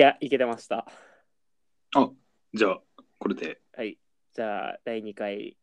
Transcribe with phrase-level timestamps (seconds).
[0.00, 0.86] いや、いけてました。
[1.94, 2.10] あ、
[2.54, 2.80] じゃあ、
[3.18, 3.60] これで。
[3.76, 3.98] はい。
[4.32, 5.58] じゃあ、第2回、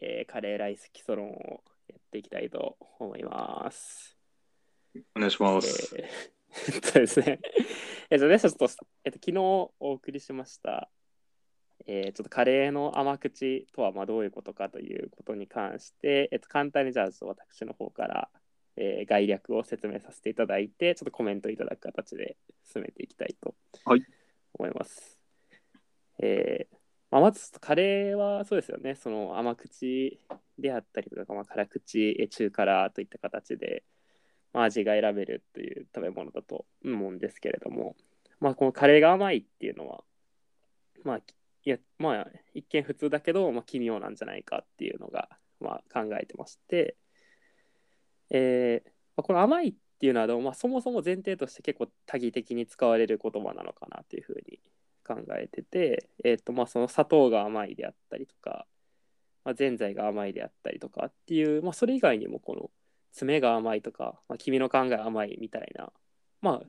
[0.00, 4.16] えーカレーライス基礎論をやっていきたいと思います。
[5.16, 5.92] お願いします。
[5.98, 6.06] えー
[6.72, 7.40] えっとですね、
[8.10, 8.68] えっとね、ちょっと、
[9.02, 10.88] えっと、昨日お送りしました、
[11.86, 18.30] えーちょっとカレーの甘口とはまあどういうことかということに関して、えっと、簡単にじゃあ、私の方から、
[18.76, 22.36] えー概略を説明させていただいて、ちょっとコメントいただく形で
[22.72, 23.54] 進めていきたいと
[23.84, 24.04] はい
[24.54, 25.18] 思います。
[26.18, 26.76] えー
[27.10, 30.20] まあ、まずカレーはそうですよね、その甘口
[30.58, 33.82] であったりとか、まあ、辛口、えー中辛といった形で、
[34.52, 37.96] まあ、味が選べるという食べ物だと思うんですけれども、
[38.40, 40.04] まあ、このカレーが甘いっていうのは、
[41.04, 41.22] まあ、い
[41.70, 45.28] やまあ、一見普通だけど、まあ、奇妙なんじゃないかっていうのが、
[45.60, 46.96] まあ、考えてまして、
[48.30, 54.58] えーまあ、この甘いっていうのはも、まあ、そもそも前提として結構多義的に使われる言葉なのかなというふうに
[55.06, 58.66] 考えてて、えーとまあ、その砂糖が甘いであったりとか、
[59.44, 62.70] まあ、ぜんざいが甘いであったりとかっていう、まあ、それ以外にもこの
[63.12, 65.92] 爪が甘いとか、まあ、君の考え甘いみたいな、
[66.40, 66.62] まあ、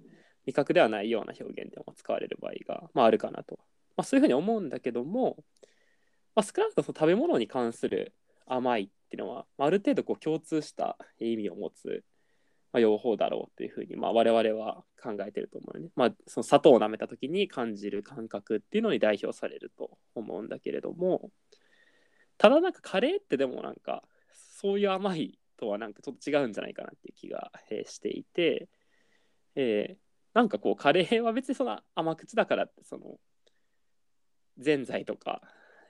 [0.45, 3.59] 味覚ではないような表現でも使われる場合が、まあ、あるかなと、
[3.95, 5.37] まあ、そういうふうに思うんだけども、
[6.35, 8.13] まあ、少なくとも食べ物に関する
[8.45, 12.03] 甘いっていうのは、あ、る程度こう共通した意味を持つ、
[12.71, 15.89] まあ、用法だろうというふうに、まあ、我々は考えてると思うね。
[15.95, 21.29] まあ、その砂糖を舐めた時に感じる感覚っていうのに代表されると思うんだけれども
[22.37, 28.67] ただなんかカレーってでもなんかそういう甘いとはなんかちょっと違うんじゃないかなっていう気が、えしていて、
[29.55, 33.19] えーなんかこうカレーは別にその甘口だからってその
[34.57, 35.41] ぜんざいとか、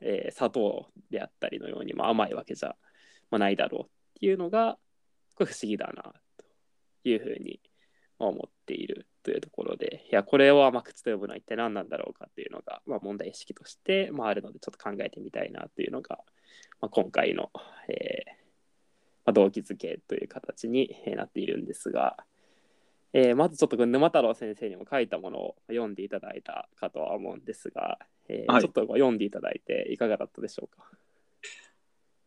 [0.01, 2.75] えー砂糖であったりのように、まあ、甘いわけじゃ、
[3.31, 3.85] まあ、ないだろうっ
[4.19, 4.77] ていうのが
[5.35, 6.45] これ不思議だなと
[7.09, 7.59] いうふうに
[8.19, 16.19] まあ思っているというところでいやこれを甘口と呼ぶのは一体何なんだろうかっていうのが、まあ、問題意識として、まあ、あるのでちょっと考えてみたいなというのが、
[16.81, 17.51] まあ、今回の、
[17.87, 18.31] えー
[19.25, 22.17] まあ、動機づけという形にえーなっているんですが、
[23.13, 30.83] えーまずちょっと沼太郎先生にも書いたものを読んでいただいたかとは思うんですが、えーはいちょっと読んでいただいていかがだったでしょうか？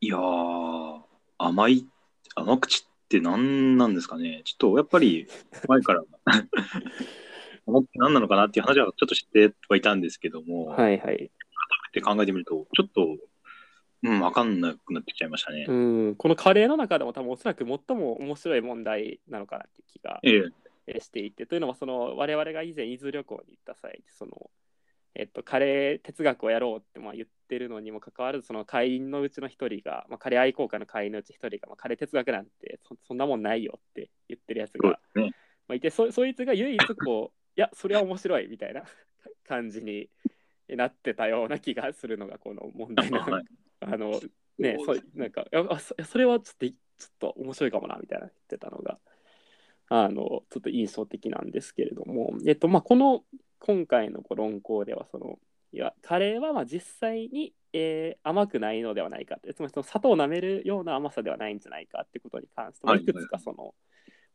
[0.04, 1.00] いやー、
[1.38, 1.86] 甘い、
[2.34, 4.42] 甘口って何なんですかね。
[4.44, 5.26] ちょっとやっぱり
[5.66, 6.02] 前から
[7.66, 11.14] 甘口何なのかなっていう話はちょっと知ってはいたんですけども、はいはい。
[11.14, 13.16] って考えてみると、ちょっと、
[14.02, 15.64] うん、わかんなくなってきちゃいましたね。
[15.66, 24.50] うん、このカレーの中でも多分おそらく最も面白い問題なのかなっていう気がしていてというのはその我々が以前伊豆旅行に行った際その、
[25.16, 35.30] えっと、カレー哲学をやろうってまあ言ってるのにもかかわらずその会員のうちの一人が、まあ、カレー愛好家の会員のうち一人が、まあ、カレー哲学なんてそそんなもんないよって言ってるやつが、ね。
[35.68, 38.82] まあ、いてそそいつが唯一こういやそれは面白いみたいな
[39.46, 40.08] 感じに
[40.68, 43.44] なってたような気がするのがこの問題のはい
[43.80, 44.20] あの
[44.58, 48.98] ねそうなんかあそそれはちょっとちょっと面白いかもなみたいな言ってたのが
[49.88, 52.34] あのちょっと印象的なんですけれども。
[52.46, 53.24] えっとまあこの
[53.58, 55.38] 今回の論考ではその
[55.72, 63.02] いやカレーはまあ実際に、えー甘くないのではないかつまりその砂糖を舐めるような甘さではないんじゃないかってことに関して、まあ、はい。
[63.02, 63.74] いくつかその、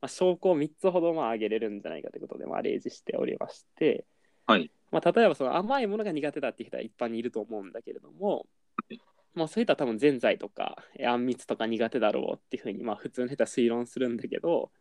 [0.01, 4.05] まあ、証拠を3つほどまあ挙げれるんじゃないかということで、まあ、例示しておりまして、
[4.45, 4.71] はい。
[4.91, 8.45] まあ、例えばその甘いものが苦手だっていう人は一般にいると思うんだけれども、
[9.33, 14.71] まあ、そういったら多分ぜんざいとかえーあんみつとか苦手だろうっていうふうにまあ普通の人は推論するんだけど、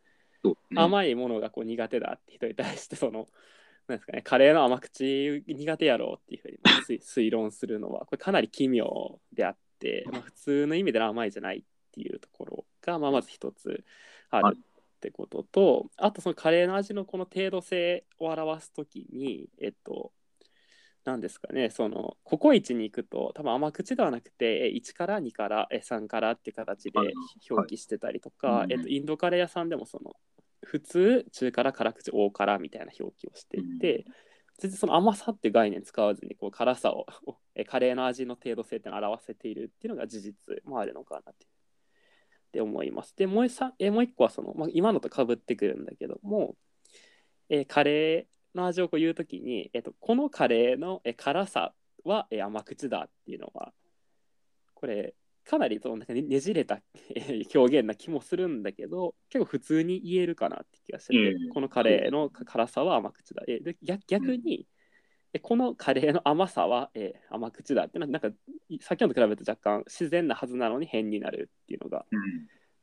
[0.75, 3.29] 甘いものがこう苦手だって人に対してその
[3.89, 11.63] なんですかねカレーの甘口苦手やろうっていうふうにまあ推 推論するのはこれかなり奇妙であって、まあ、普通の意味での甘いじゃないっ
[11.93, 13.85] ていうところが、まあ、まず一つ
[14.31, 14.61] あはいる
[14.99, 20.13] ってことと、あとそのカレーの味のこの程度性を表すときにえっと
[21.05, 27.15] なんですかねそのココイチに行くと多分甘口ではなくてえ1から2からえ3からっていう形ではい。
[27.49, 30.17] 表記してたりとか、はいえっと、インドカレー屋さんでもその
[30.69, 34.05] 普通中辛辛口大辛みたいな表記をしていて、
[34.59, 37.07] 全然その甘さっていう概念使わずにこう辛さを
[37.55, 40.35] えカレーの味の程度性っていうのを表せているっていうのが事実
[40.65, 43.15] もあるのかなってって思います。
[43.17, 46.55] でもう一さえもう一個はその、まあ、今のとかぶってくるんだけども、
[47.49, 51.73] えーカレーの味をこう言うときに、えっと、このカレーのえ辛さ
[52.05, 53.73] はえ甘口だっていうのは
[54.75, 55.15] これ
[55.49, 56.81] かなりそのなんかねねじれた
[57.15, 61.49] えー表現な気もするんだけど結構普通に言えるかなって気がしてて、うん。
[61.49, 63.43] このカレーの辛さは甘口だ。
[63.49, 64.67] えで逆逆に、
[65.33, 68.29] えこのカレーの甘さは、えー甘口だってななんか
[68.69, 72.21] いさっきのと比べて若干自然なはずなのに変になるっていうのがうん。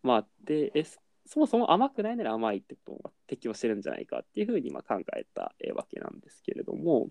[0.02, 7.10] まああってえそそもそも甘くないなら甘いってことを適用してるんじゃないかっていうふうにまあ考えた、えーわけなんですけれどもも、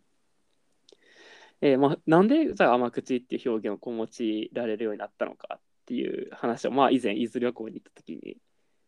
[1.60, 8.36] えーまあ、なんでじゃあ甘口っていう表現をこう用いられるようになったのかっていう話を、まあ、以前伊豆旅行に行った時に、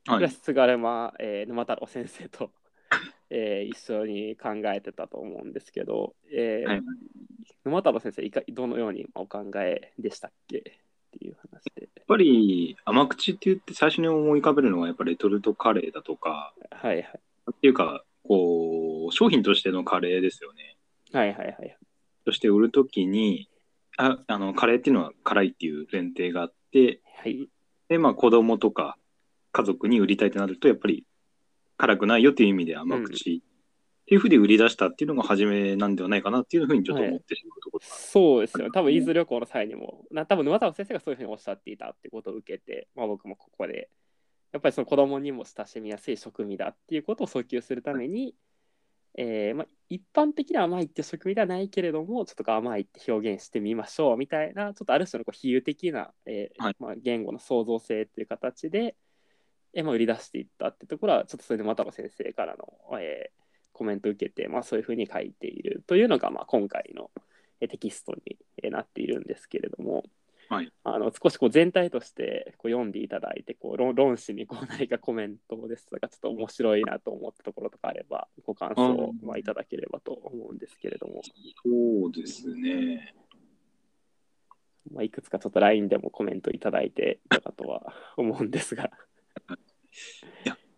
[0.07, 0.31] はい。
[0.31, 2.51] 菅沼、えー沼太郎先生と、
[3.31, 6.83] えー一緒に考えてたと思うんですけど、えーはい
[7.65, 11.83] 沼太郎先生いかどのようにお考えでしたっけっていう話で。
[11.83, 17.21] やっぱり甘口って言って最初に思い浮かべるのはやっぱレトルトカレーだとか、はいはい
[17.51, 20.77] っていうか、こう、商品としてのカレーですよね。
[21.13, 21.77] はいはいはい。
[22.26, 23.49] そして売るときに、
[23.96, 27.49] ああの、カレーっていうのは辛いっていう前提があって、はい。
[27.88, 28.99] で、まあ子供とか
[29.52, 31.05] 家族に売りたいとなると、やっぱり
[31.76, 33.43] 辛くないよっていう意味で甘口。
[33.43, 38.67] っていうふうで売り出したっていうのが初めなんではないかなっていうふうにちょっと思ってしまうところがそうですよ。
[38.67, 38.70] ね。
[38.72, 43.88] 多分伊豆旅行の際にも、な多分沼田先生がそういうふうにおっしゃっていたってことを受けて、まあ、僕もここで、
[44.52, 48.34] やっぱりその子供にも親しみやすい食味だっていうことを訴求するために、
[49.19, 56.77] えーまあ、一般的な甘いって食味ではないけれども、ちょっと甘いって表現してみましょうみたいな、ちょっとある種のこう比喩的な、えーはい。
[56.79, 58.95] まあ、言語の創造性っていう形で、
[59.73, 63.37] えーまあ、売り出していったってところは、ちょっとそれで又野先生からの、えー
[63.79, 67.11] コメントを受けて、まあ、そういうふうに書いているというのが、まあ、今回の
[67.61, 70.03] えーテキストにえーなっているんですけれども、
[70.48, 70.72] はい。
[70.84, 79.26] あの少しこう全体としてこう読んでいただいてこう論論旨にこう何かコメントですとかちょっと面白いなと思ったところとかあればご感想をうん。
[79.26, 83.14] まあいただければと思うんですけれども、そうですね。
[84.93, 88.90] まあ、いくつかちょっと LINE でもコメントいただいていたかとは思うんですが。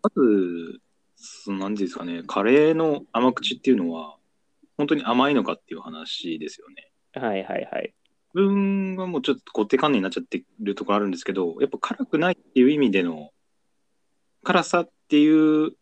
[0.02, 0.80] まず、
[1.16, 4.16] そのなんていうんですかね、カレーの甘口っていうのは、
[4.76, 6.90] 本当に甘いのかっていう話ですよね。
[7.12, 7.92] はいはいはい。
[8.07, 13.30] 自分はもうちょっと固定観念になっちゃってるところあるんですけど、やっぱ辛くないっていう意味での、
[14.44, 15.72] 辛さっていう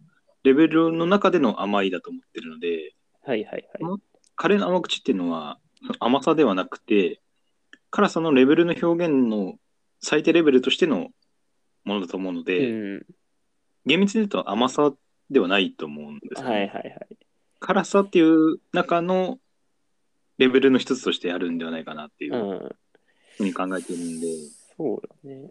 [0.43, 2.95] レベルの中での甘いだと思ってるので、
[3.25, 4.01] はいはいはい。
[4.37, 5.59] カレーの甘口っていうのは
[5.99, 7.21] 甘さではなくて、
[7.91, 9.55] 辛さのレベルの表現の
[10.01, 11.09] 最低レベルとしての
[11.85, 13.07] ものだと思うので、うん。
[13.87, 14.93] 厳密に言うと甘さ
[15.31, 16.55] ではないと思うんですよね。
[16.55, 17.17] はいはいはい。
[17.61, 19.39] 辛さっていう中の
[20.39, 22.77] レベルの一つとしてあるんではないかなっていううん。
[23.37, 24.27] ふうに考えてるんで、
[24.77, 25.51] そうだね。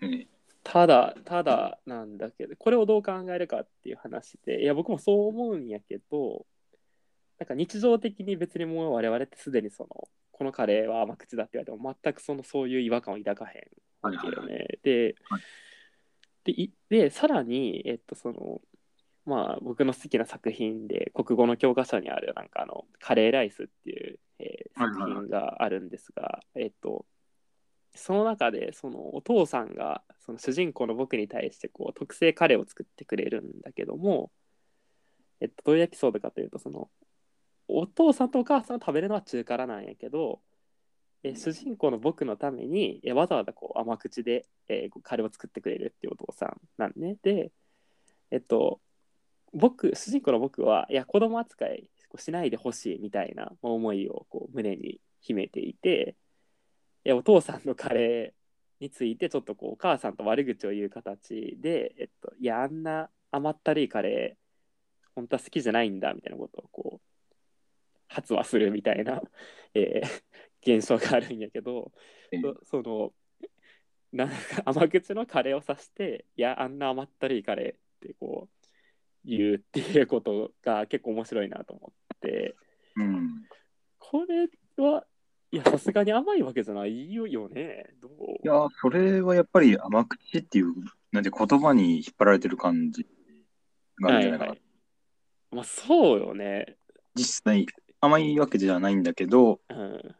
[0.00, 0.26] ね
[0.62, 6.44] ただただなんだけどこれをどう考えるかっていう話でいや僕もそう思うんやけど
[7.38, 9.88] なんか日常的に別にもう我々ってすでにその
[10.30, 14.66] このカレーは甘口だって言われても全くそのそういう違和感を抱かへんわけよね。
[14.82, 15.42] で,、はい
[16.44, 16.70] でい。
[16.90, 18.60] でさらにえっとその
[19.28, 27.04] まあ僕の好きな作品で国語の教科書にあるなんかあのカレーライスっていう、えー作品があるんですが、えっと
[27.94, 34.30] その中でそのお父さんがその主人公の僕に対してこう特製カレーを作ってくれるんだけども、
[35.40, 36.88] えっと、どういうエピソードかというとその
[37.66, 40.40] お父さんとお母さんは食べるのは中辛なんやけど
[41.24, 47.16] え主人公の僕のためにえわざわざこう甘口で、えーカレーを作ってくれるっていうお父さんなんね。
[47.22, 47.50] で
[48.30, 48.80] えっと
[49.52, 56.16] 僕主人公の僕はいや子供扱いしないでほしいみたいな思いをこう胸に秘めていて
[57.04, 64.38] いやお父さんのカレーについてちょっとこうお母さんと悪口を言う形で、えっと、いやあんな甘ったるいカレー
[65.14, 67.32] 本当は好きじゃないんだみたいなことをこう
[68.06, 69.20] 発話するみたいな、
[69.74, 70.22] えー
[70.62, 71.92] 現象があるんやけど、
[72.64, 73.12] その
[74.12, 74.34] なんか
[74.64, 78.57] 甘口のカレーを指していやあんな甘ったるいカレーってこう
[79.24, 82.54] 言うっていうことが結構面白いなと思って
[82.96, 83.44] うん。
[83.98, 84.48] これ
[84.82, 85.04] は
[85.50, 88.10] いやさすがに甘いわけじゃないよねどう？
[88.44, 90.74] いや、それはやっぱり甘口っていう、
[91.10, 93.06] なんて言葉に引っ張られてる感じ
[94.00, 94.50] があるんじゃないかな。
[94.50, 94.62] はいはい
[95.50, 96.76] まあそうよね
[97.14, 97.66] 実際
[98.02, 100.14] 甘いわけじゃないんだけど、うん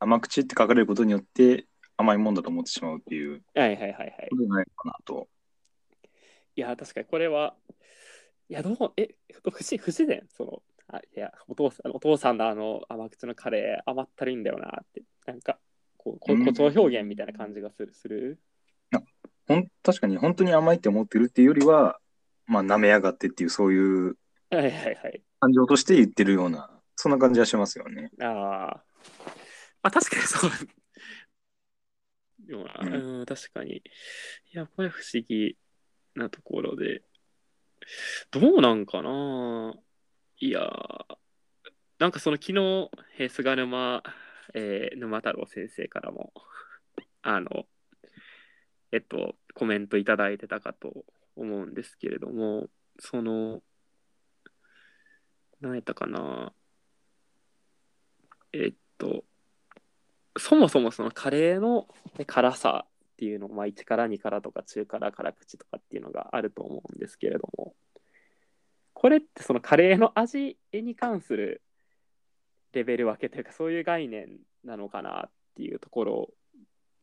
[0.00, 1.66] 甘口って書かれることによって
[1.96, 5.28] 甘いもんだと思ってしまうっていうはいはいはいはいことじゃないかなと。
[6.54, 7.56] いや確かにこれは
[8.48, 8.92] いやどう？
[8.96, 10.26] え不自不自然？
[10.36, 15.02] そのあいやお父さんお父さんのあの甘口のカレー甘ったるいんだよなって。
[15.26, 15.58] なんか
[15.98, 16.44] こうこうん。
[16.44, 17.92] 誇張表現みたいな感じがする？
[17.92, 18.38] する？
[19.46, 21.98] ほん確かに本当に甘いって思ってるっていうよりは、
[22.46, 24.16] まあ、舐めやがってっていうそういう
[24.50, 25.22] はいはいはい。
[25.40, 28.10] 感情として言ってるような、そんな感じはしますよね。
[28.20, 28.80] あー。
[29.82, 30.50] あ確かにそう。
[32.46, 33.18] でもなうん。
[33.20, 33.76] うん確かに。
[33.76, 33.82] い
[34.52, 35.56] やこれ不思議
[36.14, 37.02] なところで
[38.30, 39.74] どうなんかな。
[40.40, 41.16] いやー
[41.98, 44.02] なんかその昨日、えー菅沼、
[44.54, 46.32] えー沼太郎先生からも
[47.22, 47.66] あの
[48.92, 51.04] えっとコメントいただいてたかと
[51.36, 52.68] 思うんですけれども
[52.98, 53.62] その
[55.60, 56.52] 何やったかな。
[58.52, 59.24] えっと
[60.38, 61.88] そもそもそのカレーの
[62.26, 62.86] 辛さ
[63.18, 67.74] っていうのまあ1から2からとか中辛辛口とかっていうのがあると思うんですけれども。
[68.94, 71.62] これってそのカレーの味に関する
[72.72, 76.30] レベル分けというかそういう概念なのかなっていうところ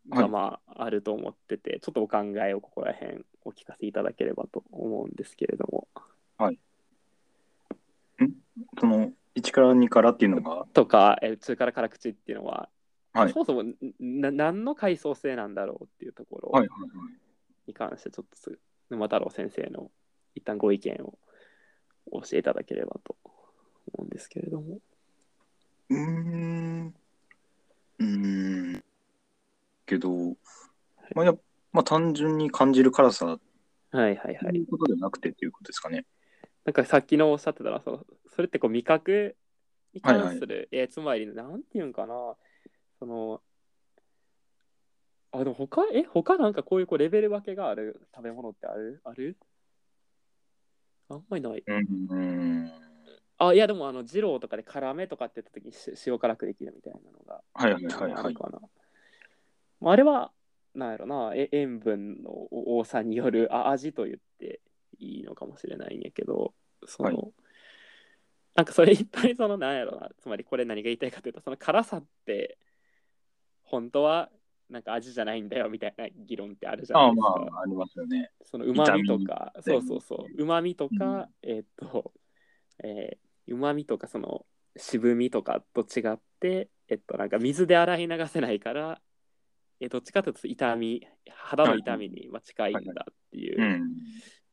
[0.09, 5.87] がまああると思ってて、ちょっとお考えをここら辺お聞かせいただければと思うんですけれども。
[8.79, 12.69] その1から2からっていうのが、とか、え中辛辛口っていうのは、
[13.15, 17.13] はいそもそもんな何の階層性なんだろうっていうところはいはいはい。
[17.67, 19.89] に関してちょっとす沼太郎先生の
[20.35, 21.17] 一旦ご意見を
[22.11, 23.15] 教えていただければと
[23.93, 24.79] 思うんですけれども。
[25.89, 26.93] うーん。
[27.99, 28.83] うーん。
[29.85, 30.09] けど、
[31.15, 31.33] まあ、や
[31.71, 33.37] まあ、単純に感じる辛さは
[33.93, 34.61] いはいはといい。
[34.61, 36.05] うことではなくてっていうことですかね。
[36.65, 39.35] なんかさっきのおっしゃってたのはそのそれってこう味覚
[39.93, 42.35] に関する、えーつまりなんていうんかな
[42.99, 43.41] その
[45.31, 49.01] あでも他え他なんかこういうこうレベル分けがある食べ物ってある？
[49.03, 49.37] ある？
[51.09, 51.63] あんまりない。
[53.37, 58.23] あいやでもあの二郎とかで辛めとかって言った時にし塩辛くできるみたいなのがはいはいはいはい。
[58.25, 58.59] あるかな。
[59.81, 60.31] まああれは
[60.73, 64.61] なんやろなえ塩分の多さによるあ味と言って
[64.99, 66.53] いいのかもしれないんやけど
[66.85, 67.31] その、はい
[68.55, 72.57] なんかそれいっぱいそのなんやろなつまりこれ何が言いたいかというとその辛さって
[73.75, 74.29] 本当は
[74.69, 77.29] なんか味じゃないんだよみたいな議論ってあるじゃああないですか。
[77.51, 78.31] まあ、ありますよね。
[78.43, 82.13] そのうまみとか、そうそうそう、うまみとか、うんえーっと、
[82.83, 84.43] えーうまみとか、その
[84.75, 88.99] 渋みとかと違って、えっと、なんか水で洗い流せないから、
[89.79, 93.81] えーどっちかというと痛み、肌の痛みにまあ近いんだっていう、うん。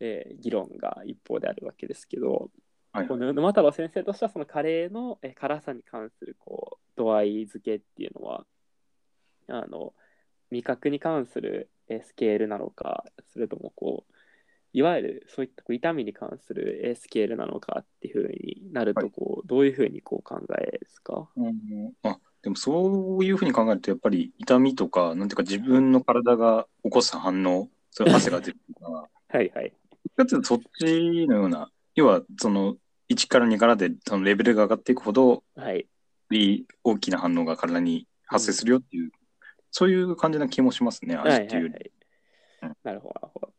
[0.00, 2.50] えー議論が一方であるわけですけど、
[2.93, 8.45] はいこの沼太郎先生としてはそのカレーのえー辛さに関するこう度合い付けっていうのは
[9.55, 9.93] あの
[10.51, 14.13] 味覚に関するえースケールなのかそれともこう
[14.75, 19.05] いわゆるそういったこう痛みに関するえースケールなのかっていうふうになるはい。
[19.05, 21.29] とこう、どういうふうにこう考えですか？
[21.37, 29.09] うんあでもそういうふうに考えるとやっぱり痛みとかなんていうか自分の体が起こす反応それ汗が出るとか。
[29.29, 29.73] はいはい。
[30.17, 32.77] かつそっちのような要はその
[33.09, 35.87] 1から2からでそのレベルが上がっていくほどはい。
[36.33, 39.11] いい大きな反応が体に発生するよっていう、
[39.73, 41.93] そういう感じな気もしますねはいはい味っていうより、はい
[42.62, 42.76] うん。
[42.85, 43.52] なるほどなるほど。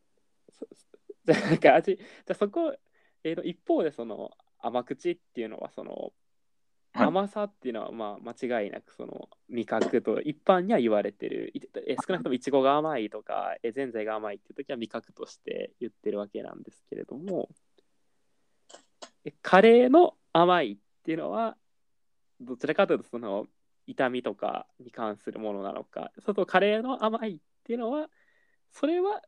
[0.58, 0.67] そ
[1.25, 2.74] じゃあなんか味じゃあそこ、
[3.24, 6.13] えーと一方でその甘口っていうのはその
[6.93, 7.08] はい。
[7.08, 11.51] 甘さっていうのはまあ間違いなくその味覚と一般には言われてる。
[11.55, 17.50] いえ少なくともいちごが甘いとかえぜんざいが甘いっていう時は味覚として言ってるわけなんですけれども。
[19.25, 21.58] えカレーの甘いっていうのは
[22.41, 23.48] どちらかというとその
[23.88, 28.08] 痛みとかに関するものなのかそれとカレーの甘いっていうのは
[28.72, 29.22] それは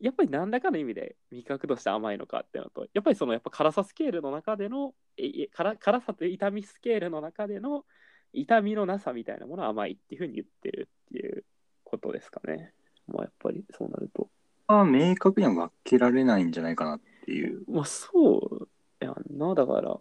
[0.00, 7.84] やっぱり何らかの意味で味覚として甘いのかっていうのとやっぱりそのやっぱ辛さスケールの中でのえ辛辛さという痛みスケールの中での
[8.32, 11.44] 痛みのなさみたいなものは甘いっていうふうに言ってるっていう
[11.84, 12.72] ことですかね。
[13.06, 14.28] まあやっぱりそうなると。
[14.66, 18.68] まあ明確には分けられないんじゃないかなっていうまあそう
[19.04, 20.00] やんなだから。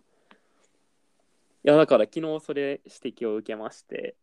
[1.63, 4.15] いやだから昨日それ指摘を受けまして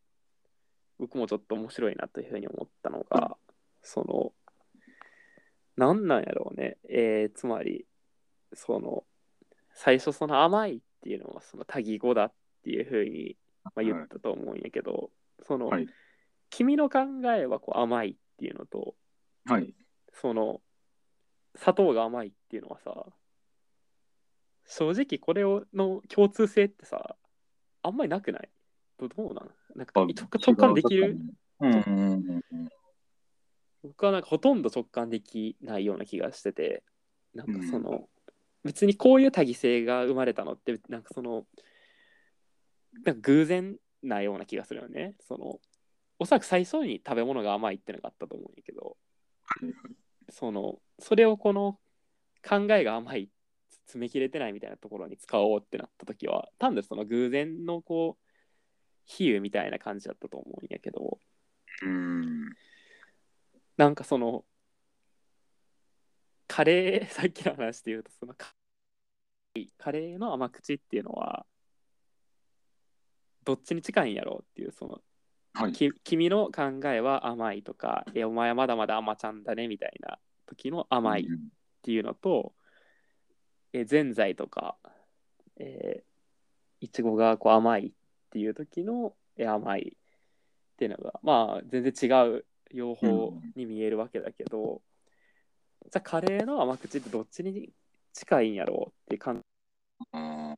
[0.99, 3.37] 僕もちょっと面白いなというふうに思ったのが
[3.83, 4.33] その
[5.77, 6.77] なんなんやろうね。
[6.89, 7.87] えーつまり
[8.53, 9.05] その
[9.75, 12.33] 最初その甘いっていうのはその多義語だっ
[12.65, 15.11] ていうふうに、まあ、言ったと思うんやけど、
[15.47, 15.87] その、はい。
[16.51, 17.01] 君の考
[17.37, 18.97] えはこう甘いっていうのと
[19.45, 19.73] はい。
[20.13, 20.61] その
[21.55, 22.93] 砂糖が甘いっていうのはさ
[24.67, 27.17] 正直これをの共通性ってさ
[27.89, 28.49] あんまりなくない？
[28.99, 29.51] どどうなん？
[29.75, 31.19] なんかあ直直感できる？
[31.61, 31.67] う。
[31.67, 32.69] んうんうんうん。
[33.83, 36.83] 僕はなんかほとんど直感できないような気がしてて
[37.35, 38.09] なんかその、
[38.65, 41.47] 別にこういう多義性が生まれたのってなんかその
[43.05, 45.15] なんか偶然なような気がするよね。
[45.21, 45.61] その
[46.19, 48.97] おそらく最初に食べ物が甘いってのがあったと思うんやけど
[49.45, 49.73] はい
[50.31, 51.79] そのそれをこの
[52.47, 53.31] 考えが甘い
[53.89, 58.25] 詰め切れてないみたいなところに使おうってなった時は単なるその偶然のこう
[59.07, 61.19] 比喩みたいな感じだったと思うんやけど
[61.83, 62.45] うん
[63.79, 64.45] なんかその
[66.47, 68.55] カレーさっきの話で言うとそのカ
[69.79, 71.47] カレーの甘口っていうのは
[73.45, 75.01] どっちに近いんやろうっていうその
[75.55, 75.73] はい。
[75.73, 81.49] き君の考えは甘いとかえお前はまだまだ甘ちゃんだねみたいな時の甘いっうん
[81.83, 82.55] ていうのと、
[83.73, 84.77] えぜんざいとか、
[85.57, 86.09] えー
[86.81, 87.91] いちごがこう甘いっ
[88.29, 94.83] っていう時のえ甘いっていうのがまあ全然違う用法に見えるわけだけど、
[95.85, 97.71] じゃあカレーの甘口ってどっちに
[98.13, 99.43] 近いんやろうって感
[100.13, 100.57] あー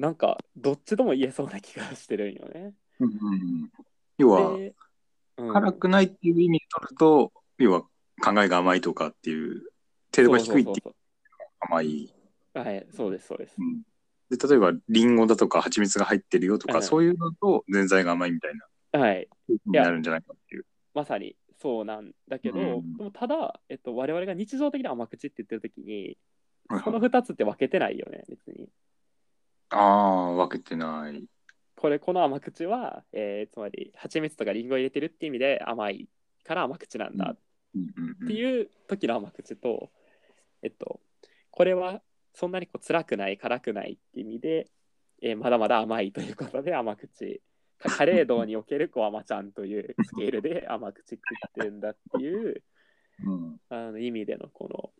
[0.00, 2.72] なんかどっちとも言えそうな気がしてるんよね。
[3.00, 3.70] うんうんうん。
[4.16, 4.74] 要は、で
[5.36, 5.52] うん。
[5.52, 7.82] 辛くないっていう意味で取ると、要は
[8.22, 9.70] 考えが甘いとかっていう、
[10.14, 10.94] 程度が低いっていう。
[11.60, 12.15] 甘い。
[12.60, 13.56] はい、そうです、そうです。
[13.58, 13.82] うん。
[14.30, 18.52] で例えば、リンゴだとか蜂蜜が入ってるよとか、はいそういうのとぜんざいが甘いみたい
[18.92, 20.66] な、はい、になるんじゃないかっていう。
[20.94, 26.16] まさにそうなんだけど、うんでもただ、えっと、我々が日常的な甘口って言ってる時に、
[26.68, 28.68] はいこの2つって分けてないよね、別に。
[29.70, 31.24] ああ、分けてない。
[31.76, 36.08] これ、この甘口は、えーつまり、蜂蜜とかリンゴを入れてるって意味で甘い
[36.42, 37.38] から甘口なんだっ
[38.26, 39.90] ていう時の甘口と、
[40.62, 41.00] えっと、
[41.50, 42.02] これは
[42.36, 44.70] そんなにこう辛くない、辛くないって意味で、
[45.22, 47.40] えーまだまだ甘いということで甘口。
[47.78, 52.62] かカレー道におけるこう甘ちゃんというスケールで甘口って言ってるんだっていう
[53.24, 54.90] うんあの意味でのこの、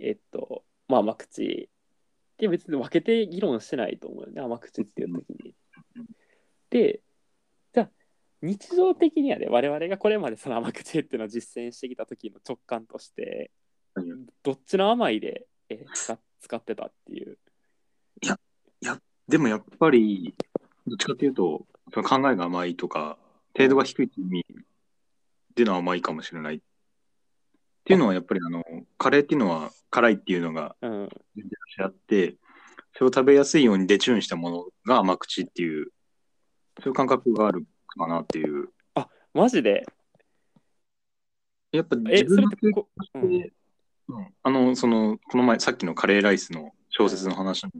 [0.00, 1.70] えっと、まあ甘口
[2.34, 5.54] って別に分けて議論してないと思うよね、甘口っていう時に。
[6.70, 7.00] で、
[7.74, 7.90] じゃあ
[8.40, 13.50] 日常的にはね、我々がこれまでその甘口っていうのを実践してきた時の直感として、
[13.94, 14.06] はい
[14.42, 17.38] どっちの甘いで、えー使っ使ってたっていう。
[19.28, 20.34] でもやっぱり、
[20.86, 23.16] どっちかっていうと、その考えが甘いとか、
[23.56, 24.46] 程度が低いっていう意味
[25.54, 26.56] での甘いかもしれない。
[26.56, 26.60] っ
[27.84, 28.64] ていうのはやっぱりあの、
[28.98, 32.36] カレーっていうのは辛いっていうのがうん、前提としてあって、
[32.94, 35.86] それを食べやすいようにデチューンしたものが甘口っていう、
[36.80, 38.68] そういう感覚があるかなっていう。
[39.32, 39.86] マジで、
[41.70, 43.52] やっぱえ、自分のそれってこ、うん、で、うん
[44.42, 47.70] あの、その、この前、さっきのカレーライスの小説の話の、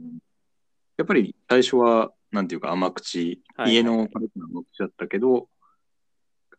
[0.97, 5.49] やっぱり最初は、なんていうか甘口、家のカレーの甘口だったけど、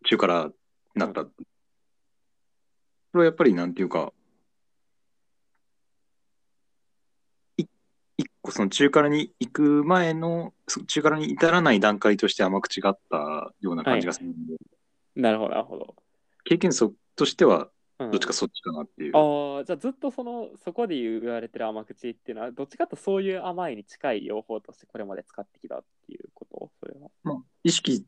[0.05, 0.53] 中辛に
[0.95, 1.25] なった。
[1.25, 1.33] こ
[3.15, 4.13] れはやっぱりなんていうか、
[7.57, 7.65] い
[8.19, 14.55] 一個その中辛に行く前の、そ中辛に至らない段階として甘口があったような感じがするんで、
[15.17, 15.95] なるほど、なるほど。
[16.45, 19.17] 経験則としては、うんどっちかそっちかなっていう。
[19.17, 27.09] ああ、じゃあずっとそのそこで言われてる甘口っていうのはどっちかとそういう甘いに近い用法としてこれまで使ってきたっていうことそれは。
[27.23, 28.05] まあ、意識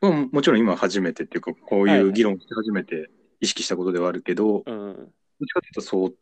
[0.00, 5.12] はももちろん今初めてっていうか、こうはいはいいう議論して初めて意識したことではあるけど、どっうん。
[5.46, 6.14] ちかというとそう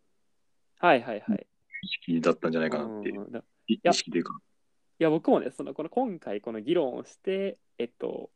[0.78, 1.46] はいはいはい。
[1.82, 3.20] 意識だったんじゃないかなっていう。
[3.20, 4.38] うん意識というか。
[4.98, 8.30] や僕もねそのこの今回この議論をしてえっと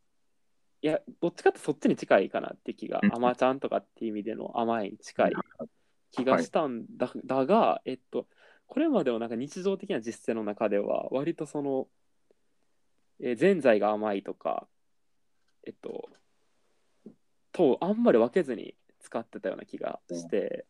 [0.81, 3.01] いやどっちかってそっちに近いかなって気が。
[3.03, 3.15] うん。
[3.15, 5.33] 甘ちゃんとかっていう意味での甘いに近い
[6.13, 8.27] 気がしたんだ,、だがえっと
[8.67, 11.89] これまでのなんか日常的な実践の中では割とその、
[13.21, 14.69] えーぜんざいが甘いとか
[15.65, 16.09] えっと
[17.53, 20.67] とあんまり分けずに使ってたような気がして、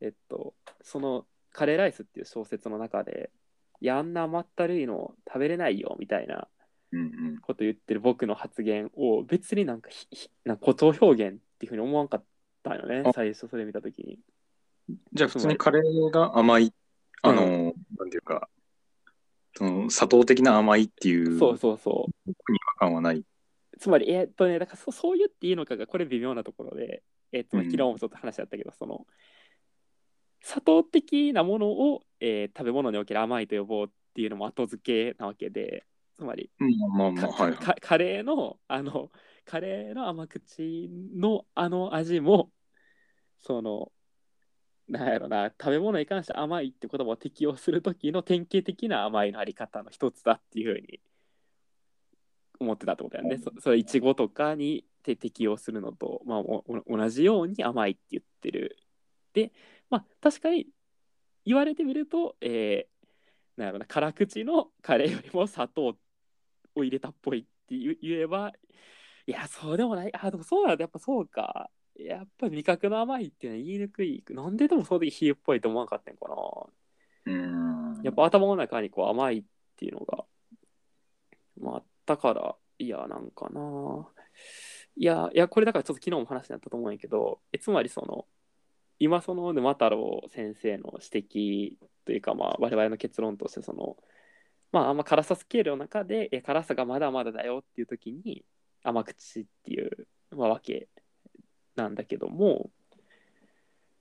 [0.00, 3.30] えっとその「カレーライス」っていう小説の中で
[3.80, 6.48] 「いやあんな甘ったるいの食べれないよ」みたいな。
[7.42, 9.90] こと言ってる僕の発言を別になんか
[10.44, 12.24] なんか誇張表現っていうふうに思わんかっ
[12.62, 14.18] たよねあ最初それ見た時に。
[15.12, 16.72] じゃあ普通にカレーが甘い、
[17.22, 18.48] あの、なんていうか、
[19.56, 22.32] その砂糖的な甘いっていうそうそうそう。
[22.34, 23.24] 特に違和感はない。
[23.78, 29.06] つまり、えーっとね、だからそそう言っていいのかがこれ微妙なところで、えーっと、うん昨日もちょっと話し合ったけど、その、
[30.42, 35.84] 砂糖的なものを、えー食べ物における甘いと呼ぼうっていうのも後付けなわけで、
[36.16, 36.50] つまり、
[37.80, 39.10] カレーの、あの、
[39.44, 42.50] カレーの甘口のあの味も、
[43.38, 43.92] その、
[44.88, 51.00] なんやろな、食べ物に関して甘いって言葉を適用するときの典型的な甘いのあり方の一つだっていうふうに
[52.60, 53.38] 思ってたってことやね。
[53.38, 58.76] そそれいちごとかにて適用するのと、まあ、おお同じように甘いって言ってる。
[59.32, 59.52] で、
[59.88, 60.66] まあ確かに
[61.44, 65.96] 言われてみると、えー、なんやろな、辛口のカレーよりも砂糖
[66.76, 68.52] を入れたっぽいって言言えば、
[69.26, 70.12] いや、そうでもない。
[70.14, 71.70] あ、でもそうだ、やっぱそうか。
[71.98, 74.24] やっぱ味覚の甘いっていうのは言いにくい。
[74.30, 76.26] なんででもその時冷えっぽいと思わなかったんか
[77.26, 77.32] な。
[77.32, 78.02] うん。
[78.02, 79.44] やっぱ頭の中にこう甘いっ
[79.76, 80.24] ていうのが、
[81.60, 84.08] まあ、あったから嫌なんかな。
[84.96, 88.26] いや、いや、これだからちょっと昨日も話になったと思うんやけど、えつまりその、
[88.98, 91.72] 今その沼太郎先生の指摘
[92.04, 93.96] というか、まあ、我々の結論としてその、
[94.72, 98.44] まあ、あんま辛さスケールの中で、え辛さがまだまだだよっていう時に、
[98.82, 100.88] 甘口っていう、まあ、わけ
[101.76, 102.70] なんだけども、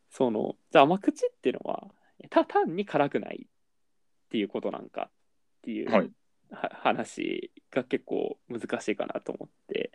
[0.10, 1.88] その、じゃあ甘口っていうのは、
[2.30, 5.12] た単に辛くないっていうことなんかっ
[5.62, 6.12] ていう、はい。
[6.52, 9.92] は話が結構難しいかなと思って。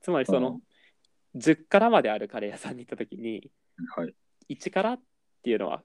[0.00, 0.42] つまりそうん。
[0.42, 0.60] の
[1.36, 3.50] 10辛まであるカレー屋さんに行った時に
[3.96, 4.14] はい。
[4.48, 5.00] 1辛っ
[5.42, 5.82] ていうのは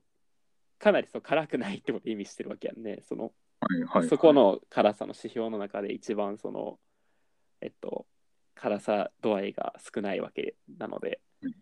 [0.80, 3.02] かなりそう辛くないってことを意味してるわけやんね。
[3.08, 3.84] そのはい。
[3.84, 4.10] はい。
[4.10, 6.80] そこの辛さの指標の中で一番その
[7.62, 8.06] えっと
[8.56, 11.56] 辛さ度合いが少ないわけなので、うん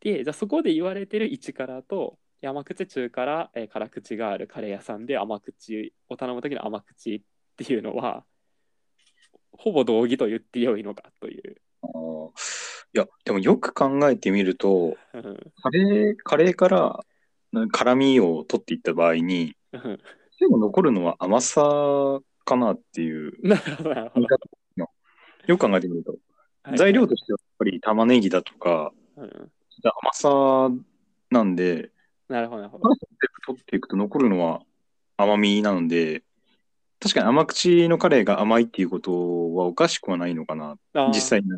[0.00, 7.22] でじゃあそこで言われてる1辛と甘口中辛、えー辛口があるカレー屋さんで甘口を頼む時の甘口っ
[7.56, 8.24] ていうのは
[9.52, 11.56] ほぼ同義と言ってよいのかという。
[11.82, 12.30] あー
[12.94, 17.00] いや、でもよく考えてみると、うんカレー、カレーから
[17.52, 19.56] な辛みを取っていった場合に、うん
[20.38, 24.26] 最後残るのは甘さかなっていう、 なるほどなるほど。
[25.46, 26.16] よく考えてみると、
[26.62, 26.78] はい。
[26.78, 29.52] 材料としてはやっぱり玉ねぎだとか、うん
[29.84, 30.70] 甘さ
[31.30, 31.90] なんで、
[32.28, 32.88] なるほどなるほど。
[33.46, 34.62] 取っていくと残るのは
[35.16, 36.22] 甘みなので、
[37.00, 41.48] 確かに甘口のカレーが甘いっていうことはおかしくはないのかな、実際に。
[41.48, 41.56] な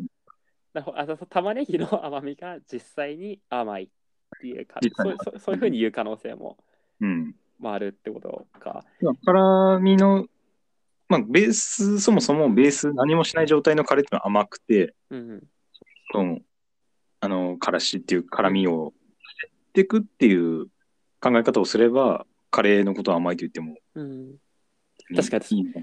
[0.75, 0.99] るほど。
[0.99, 3.87] あ玉ねぎの甘みが実際に甘いっ
[4.39, 6.57] ていうかそうそういうふうに言う可能性も、
[6.99, 7.35] うん。
[7.59, 8.83] まあ、あるってことか。
[9.25, 10.27] 辛みの、
[11.07, 15.43] まあ、ベース、そもそもベース何もしない状態のカレーってのは甘くて、うん
[16.11, 16.39] その
[17.21, 18.93] あの、からしっていう辛みを
[19.67, 20.67] していくっていう
[21.19, 24.35] 考え方をすれば、カレーのことは甘いと言っても、うん、
[25.15, 25.73] 確かに。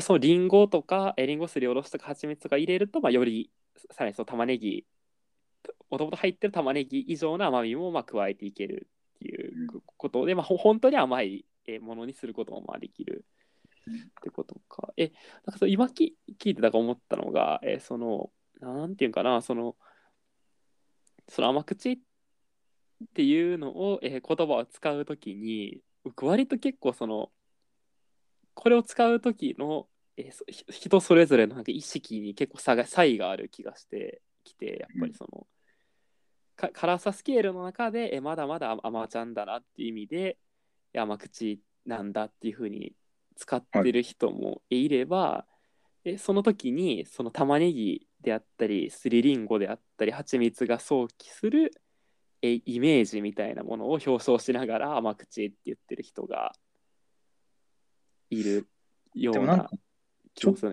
[0.00, 3.50] そのリンゴとかえリンゴすりおろしとか蜂蜜とか入れると、まあ、より
[3.90, 4.84] さらにその玉ねぎ
[5.90, 8.88] もともと入ってる玉ねぎ以上の甘みもまあ加えていける
[9.20, 11.44] ていうことで、まあ、本当に甘い
[11.80, 13.24] ものにすることもまあできる
[13.90, 14.92] ってことか。
[14.96, 15.12] え
[15.46, 18.30] なんかそう今き聞いてたか思ったのがえその
[18.60, 19.76] なんていうかなその
[21.28, 21.98] その甘口っ
[23.14, 27.30] ていうのを、え言葉を使うときに僕割と結構その
[28.54, 35.46] これを使う時の、えそ人それぞれのなんか意識に結構差が差異がある気がしてきてやっぱりその、か
[36.68, 40.38] 辛さスケールの中で、えーまだまだ甘ちゃんだなっていう意味で
[40.92, 42.92] えー甘口なんだっていうふうに
[43.36, 45.46] 使ってる人もいれば、
[46.04, 51.72] えその時にその玉ねぎであったりすりりんごであったり蜂蜜が想起する
[52.42, 56.52] えイメージみたいなものを表彰しながら甘口って言ってる人が
[58.30, 58.68] いる
[59.14, 59.68] ような
[60.34, 60.68] ちょっと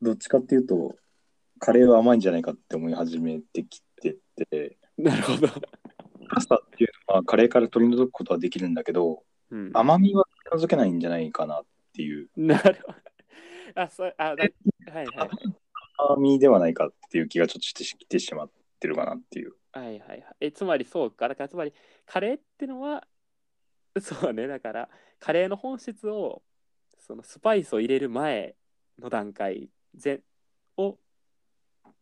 [0.00, 0.96] どっちかっていうと、
[1.58, 12.98] カレーは甘いんじゃないかって思い始めてきてて、どなるほど、辛さっていうのはカレーから取り除くことはできるんだけど、うん、甘みは取り除けないんじゃないかなっていう、なるほど。
[13.74, 14.44] あそうあだ
[14.92, 15.30] はいはい。
[15.96, 19.54] 甘みではないかっていう気がちょっとしてきてしまってるかなっていう。
[19.72, 20.24] はいはいはい。
[20.40, 21.28] えつまりそうか。
[21.28, 21.72] だからつまり
[22.04, 23.06] カレーってのは
[24.00, 24.46] そうね。
[24.46, 24.88] だから
[25.18, 26.42] カレーの本質を
[26.98, 28.54] そのスパイスを入れる前
[28.98, 29.70] の段階
[30.02, 30.20] 前
[30.76, 30.98] を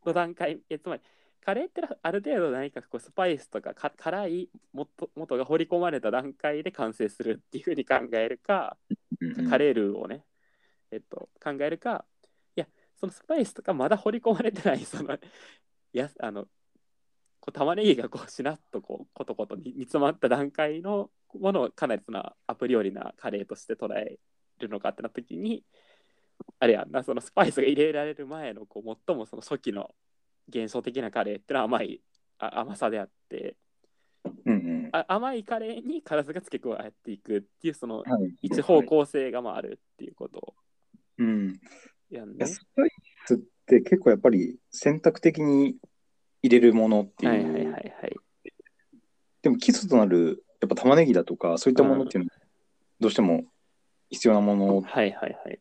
[0.04, 1.02] の段階えつまり
[1.40, 8.76] カレーってある程度何かこうスパイスとかか辛い元元が掘り込まれた段階で完成するっていうふうに考えるか、
[9.48, 10.24] カレールーをね、
[10.90, 12.04] えっと、考えるか
[12.56, 12.66] いや
[12.98, 15.18] そのスパイスとかまだ掘り込まれてないその
[15.92, 16.44] やあの
[17.40, 24.18] こう玉ねぎがこうしなっとこうコトコトに煮詰まった段階のものをかなりそのアプリよりなカレーとして捉え
[24.58, 25.64] るのかってなった時に
[26.58, 29.94] あれやんなそのスパイスが入れられる前のこう最もその初期の
[30.52, 32.00] 幻想的なカレーってのは甘い
[32.38, 33.56] あ甘さであって
[34.44, 34.88] うんうん。
[34.92, 40.54] あ甘いカレーに辛さが付け加えていくっていうそのはい一方向性がまああるっていうこと
[41.18, 41.60] うん。
[42.10, 42.46] いややんね。
[42.46, 42.90] スパイ
[43.26, 45.76] スって結構やっぱり選択的に
[46.42, 48.16] 入れるものっていう、はいはいはいはい。
[49.42, 52.36] でも基礎となるやっぱ玉ねぎだとかそういったものっていうのは
[53.00, 53.44] どうしても
[54.10, 55.60] 必要なものをはいはいはい。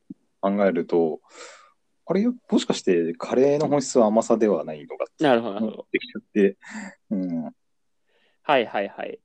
[2.10, 5.54] あれもしかしてカレーの本質は甘さではないのかってなるほど。
[5.54, 5.88] なるほど。
[5.92, 6.58] できちゃって、
[7.12, 7.52] うん、は
[8.58, 9.20] いはいはい。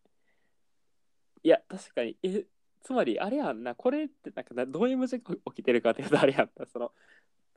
[1.42, 2.44] いや、確かに、え、
[2.82, 6.92] つまりあれやんな、これってなんかなどういう矛盾が起きてるかっていうとあれやんな、その、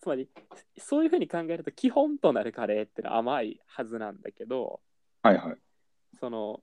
[0.02, 0.30] つまり、
[0.78, 4.80] そういうふうに考えると基本となるカレーってのは甘いはずなんだけど、
[5.24, 5.58] はいはい。
[6.22, 6.62] その、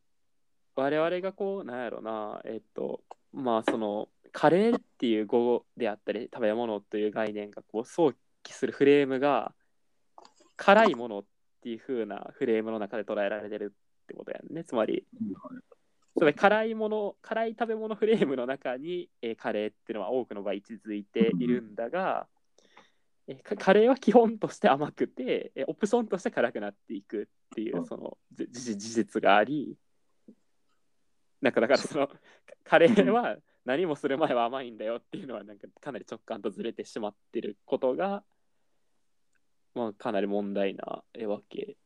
[0.74, 3.02] 我々がこう、なんやろな、えっと、
[3.34, 9.52] まあその、カレーっていう語であったり、食べ物という概念がこう想起するフレームが、
[10.56, 11.24] 辛いものっ
[11.62, 14.64] ていう風なフレームの中で捉えられてるってことやんね。
[14.64, 15.04] つまり、
[16.16, 22.28] つまり辛いもの、辛い食べ物フレームの中に、えーカレーっていうのは多くの場合位置づいているんだが、
[23.26, 29.76] えーカカレーは基本として甘くて、えーオプションとして辛くなっていくっていううんそのじ事事実があり、
[31.40, 32.14] なんかだからそのカ
[32.64, 38.22] カレーは何もする前は甘いんだよっていうのはなんかかなり直感とずれてしまってることが、
[39.74, 41.76] まあ、かなり問題なわけ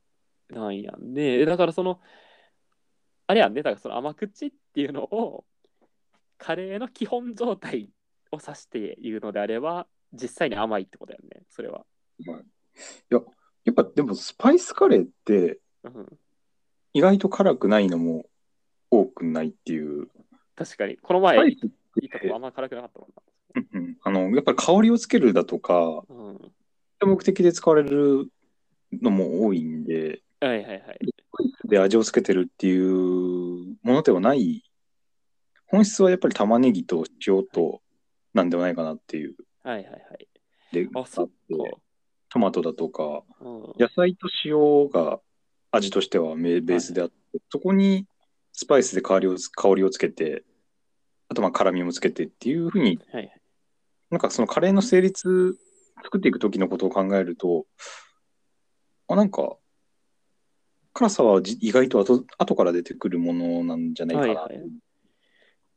[0.51, 1.45] なんやんね。
[1.45, 2.01] だからその
[3.27, 5.45] あれやんねだからその甘口っていうのを
[6.39, 7.91] カレーの基本状態
[8.33, 11.85] を指して言うのであれば実際に甘いってことやんねそれは。
[12.27, 12.45] はい、い
[13.11, 13.21] や、
[13.65, 16.19] やっぱでもスパイスカレーってうん、
[16.93, 18.27] 意外と辛くないのも
[18.91, 20.09] 多くないっていう。
[20.57, 23.09] 確かにこの前言ったとこあんま辛くなかったもん
[23.55, 26.15] うんうんあのやっぱり香りをつけるだとか、な。
[26.15, 26.53] うん、
[27.07, 28.29] 目的で使われる
[28.93, 30.83] のも多いんで、はいはいはい。
[31.65, 34.63] で味をつけてるっていうものではない、
[35.67, 37.81] 本質はやっぱり玉ねぎと塩と
[38.35, 39.35] なんではないかなっていう。
[39.63, 40.29] はいはいはい。
[40.73, 41.29] で、あ、そっ。
[42.31, 45.21] トマトだとか、うん、野菜と塩が
[45.71, 47.15] 味としてはベベースであって、
[47.51, 48.07] そこに
[48.53, 50.45] スパイスで香りをつ香りをつけて、
[51.29, 53.41] あとまあ辛みもつけてっていうふうに、はいはい。
[54.11, 55.59] なんかそのカレーの成立、
[56.03, 57.67] 作っていく時のことを考えると、
[59.09, 59.57] あ、なんか、
[60.93, 64.29] 辛さはじ意外と後後から出てくるものなんじゃないかな。
[64.43, 64.71] はいはい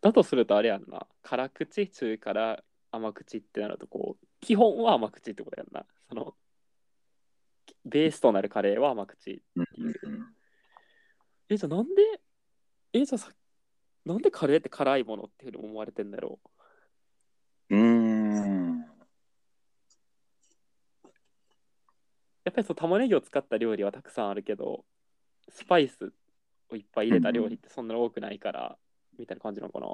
[0.02, 1.06] だとするとあれやんな。
[1.22, 5.86] 辛口、中辛、甘口ってなるとこう、基本は甘口ってことやんな。
[6.10, 6.34] その、
[7.86, 9.44] ベースとなるカレーは甘口。
[9.56, 9.94] うんうん
[11.50, 11.92] え、じゃあなんで、
[12.94, 13.30] え、じゃあさ、
[14.06, 16.40] なんでカレーって辛いものっていうふうに思われてんだろ
[17.70, 17.82] ううん。
[17.82, 18.21] うーん。
[22.52, 24.84] やっぱりそう玉ねぎを使った料理はたくさんあるけど、
[25.48, 26.12] スパイス
[26.70, 28.78] をいっぱい入れた料理ってそんなに多くないから、
[29.18, 29.88] みたいな感じなのかな。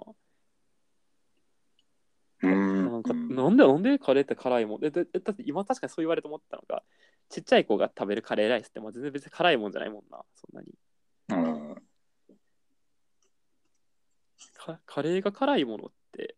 [2.41, 4.81] うーんなんか、なんでなんでカレーって辛いもん？
[4.81, 6.81] でででだって今確かにそう言われて思ったのが、
[7.29, 10.73] ちっちゃい子が食べるカレーライスってもう全然別に辛いもんじゃないもんな、そんなに。
[11.29, 11.75] うん
[14.55, 16.35] かカレーが辛いものって、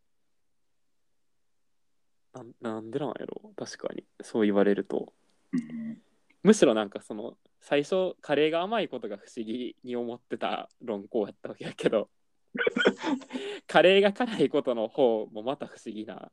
[2.34, 3.54] なんなんでなんやろ？
[3.56, 4.04] 確かに。
[4.22, 5.14] そう言われると。
[5.54, 6.02] うん
[6.44, 12.10] むしろなんかその、最初カレーが甘いことが不思議に思ってた論考やったわけやけど、
[13.68, 16.32] カレーが辛いことの方もまた不思議なっ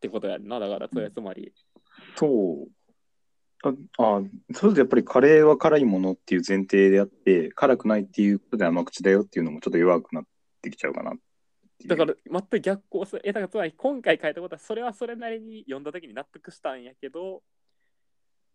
[0.00, 0.58] てことやんな。
[0.58, 1.52] だからそれはつまり。
[2.16, 2.78] そう。
[3.62, 4.22] あ、あ、
[4.54, 10.24] それでやっぱりカレーは辛いものっていう前提であって、辛くないっていうことで甘口だよっていうのもちょっと弱くなっ
[10.62, 11.14] てきちゃうかな
[11.86, 13.22] だから全く逆行する。
[13.24, 17.42] え、だからつまり今回書いたことはそれはそれなりに読んだ時に納得したんやけど、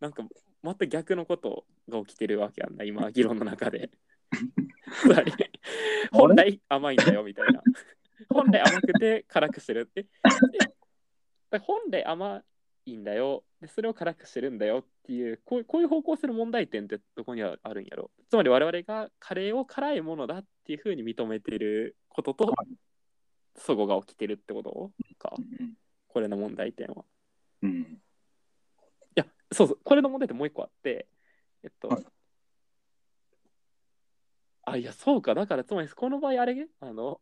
[0.04, 0.22] なんか
[0.62, 3.90] 全く逆のことが起きてるわけやんな、今、 議論の中で。
[6.12, 7.64] 本来甘いんだよみたいな。
[8.28, 10.06] 本来甘くて辛くしてるって。
[11.62, 12.44] 本来甘
[12.86, 13.68] いんだよで。
[13.70, 18.12] それを辛くしてるんだよっていうこういう、こういう方向性の問題点ってどこにはあるんやろ？
[18.30, 22.54] つまり我々がカレーを辛いものだっていうふうに認めてることと、
[23.56, 25.78] そこが起きてるってことか、うん
[26.10, 27.06] これの問題点は。
[27.64, 28.03] うん。
[29.54, 31.08] そうそう、これの問題点もう一個あって、
[31.64, 32.06] えっと、はい。
[34.66, 37.20] あ、いや、そうか、だからつまりこの場合あれあの、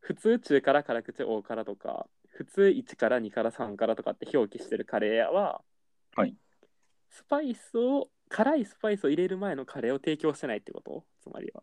[0.00, 5.62] 普通中辛辛口大辛とか、普通1から2から3からとかって表記してるカレーは、
[6.16, 6.36] はい。
[7.10, 11.04] スパイスを、辛いスパイスを入れる前のカレーを提供してないってこと？
[11.22, 11.62] つまりは。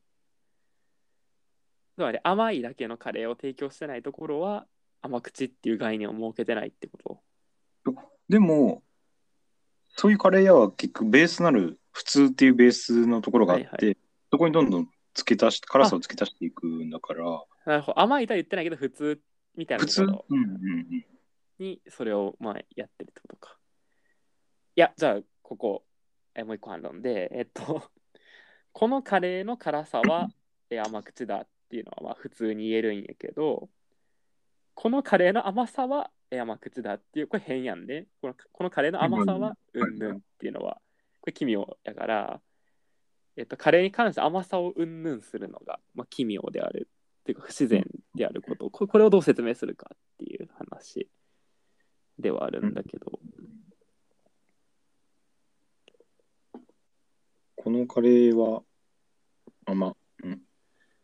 [1.95, 4.65] つまり甘いだけのカレーを提供してないところは
[5.01, 6.97] 甘口っていう概念を設けてないってこ
[7.83, 7.93] と？
[8.29, 8.81] でも、
[9.95, 13.97] そういうカレー屋は結局ベースなる普通っていうベースのところがあって、はい
[14.33, 17.25] そこにどんどん付け足して、辛さを付け足していくんだから、
[17.65, 19.19] なるほど甘いとは言ってないけど普通
[19.57, 20.37] みたいな普通、ところ。
[21.59, 23.57] にそれをまあやってるってことか。
[24.77, 25.83] いや、じゃあここ
[26.33, 27.83] えもう一個反論で、えっと、
[28.71, 30.29] このカレーの辛さは
[30.69, 33.69] え甘口だっていうのはまあ普通に言えるんやけど、
[34.73, 38.07] このカレーの甘さはえ甘口だっていう、これ変やんね。
[38.21, 40.81] このこのカレーの甘さはうんうんぬんっていうのは、
[41.19, 42.41] これ奇妙やから、
[43.35, 46.89] えっと、カレーに関して甘さをうんぬんするのが、まあ、奇妙である
[47.21, 48.69] っていうか不自然であること。
[48.69, 51.07] ここれをどう説明するかっていう話
[52.17, 53.19] ではあるんだけど、
[57.57, 58.63] このカレーは
[59.65, 59.95] 甘、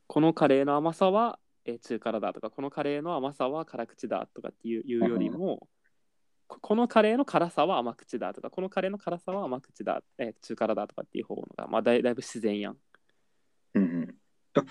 [0.07, 1.37] このカレーの甘さは、
[1.67, 5.67] えー中辛だとかこのカレーの甘さは辛口だとかっていうよりも、
[6.47, 12.77] ここのカレーの辛さは甘口だとかこのカレーの辛さは甘口だ、えー中辛だとかっていう方が、まあ、だいだいぶ自然やん。
[13.75, 14.15] うんうん。
[14.55, 14.63] あ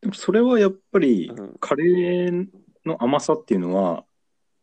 [0.00, 2.46] でもそれはやっぱりうんカレー
[2.86, 4.04] の甘さっていうのは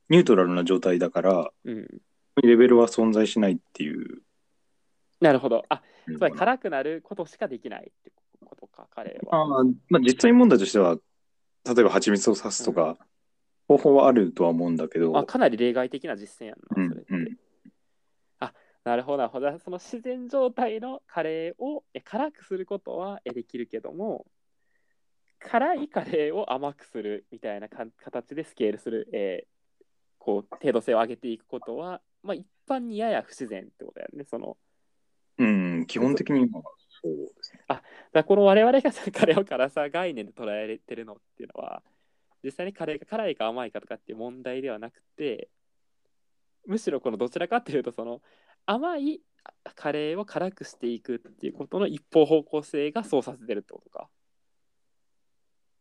[0.09, 1.87] ニュートラルな状態だから、うん、
[2.43, 4.21] レベルは存在しないっていう。
[5.19, 5.65] なるほど。
[5.69, 8.11] あつまりあ辛くなることしかできないって
[8.43, 9.59] ことか、カレーは。
[9.59, 10.97] あーまあ実際問題としては
[11.65, 12.97] 例えば蜂蜜を刺すとか、
[13.67, 17.13] 方法はあるとは思うんだけど、あかなり例外的な実践やんな、うんそれって。
[17.13, 17.37] うん
[18.83, 19.59] なるほど、なるほど。
[19.59, 24.25] その自然状態のカレーをえ辛くすることはえできるけども、
[25.37, 29.51] 辛いカレーを甘くするみたいなか形でスケールする、えー
[30.23, 34.23] こう程度性を上げていくことは、まあ、一般にやや不自然ってことだよね。
[34.29, 34.55] その
[35.39, 36.61] うん、基本的には
[37.03, 37.59] そうですね。
[37.67, 37.83] だか
[38.13, 41.81] らこの我々がさカレーを辛さ概念で捉えてるのっていうのは
[42.43, 45.49] 実際にカレーが辛いか甘いかとかっていう問題ではなくて
[46.65, 48.21] むしろこのどちらかっていうとその
[48.65, 49.21] 甘い
[49.75, 54.07] カレーを辛くしていくっていうことの一方方向性がそうさせてるってことか。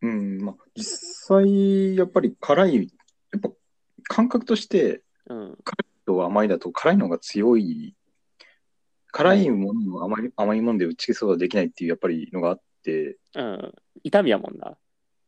[0.02, 0.85] うん、まあ、実
[1.28, 2.83] 際、やっぱり辛い、や
[3.37, 3.50] っぱ
[4.04, 5.59] 感覚として、うん。
[6.06, 7.94] と甘いだと辛いのが強い、
[9.12, 13.75] 辛いものを甘い甘いもので打ち消すことができないっていうやっぱりのがあって、うん。
[14.05, 14.77] 痛みやもんな。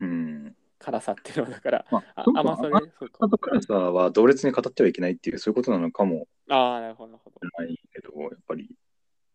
[0.01, 0.57] うん。
[0.79, 1.85] 辛さっていうのはだから。
[1.91, 3.11] まあ甘さで甘、そう。
[3.31, 7.65] と辛さは同列に語ってはいけないっていう、そういうことなのかもああ、なるほど、なるほど。
[7.65, 8.75] いけど、やっぱり。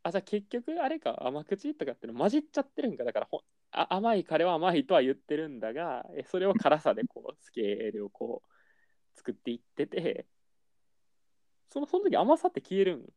[0.04, 3.04] あ、じゃあ結局あれか、甘口とかっての混じっちゃってるんか。
[3.04, 8.50] だからほあ甘いカレーは甘いとは言ってるんだが、えそれを辛さでこう、スケールをこう、
[9.18, 10.26] 作っていってて、
[11.70, 13.02] そのその時甘さって消えるん？
[13.04, 13.08] か。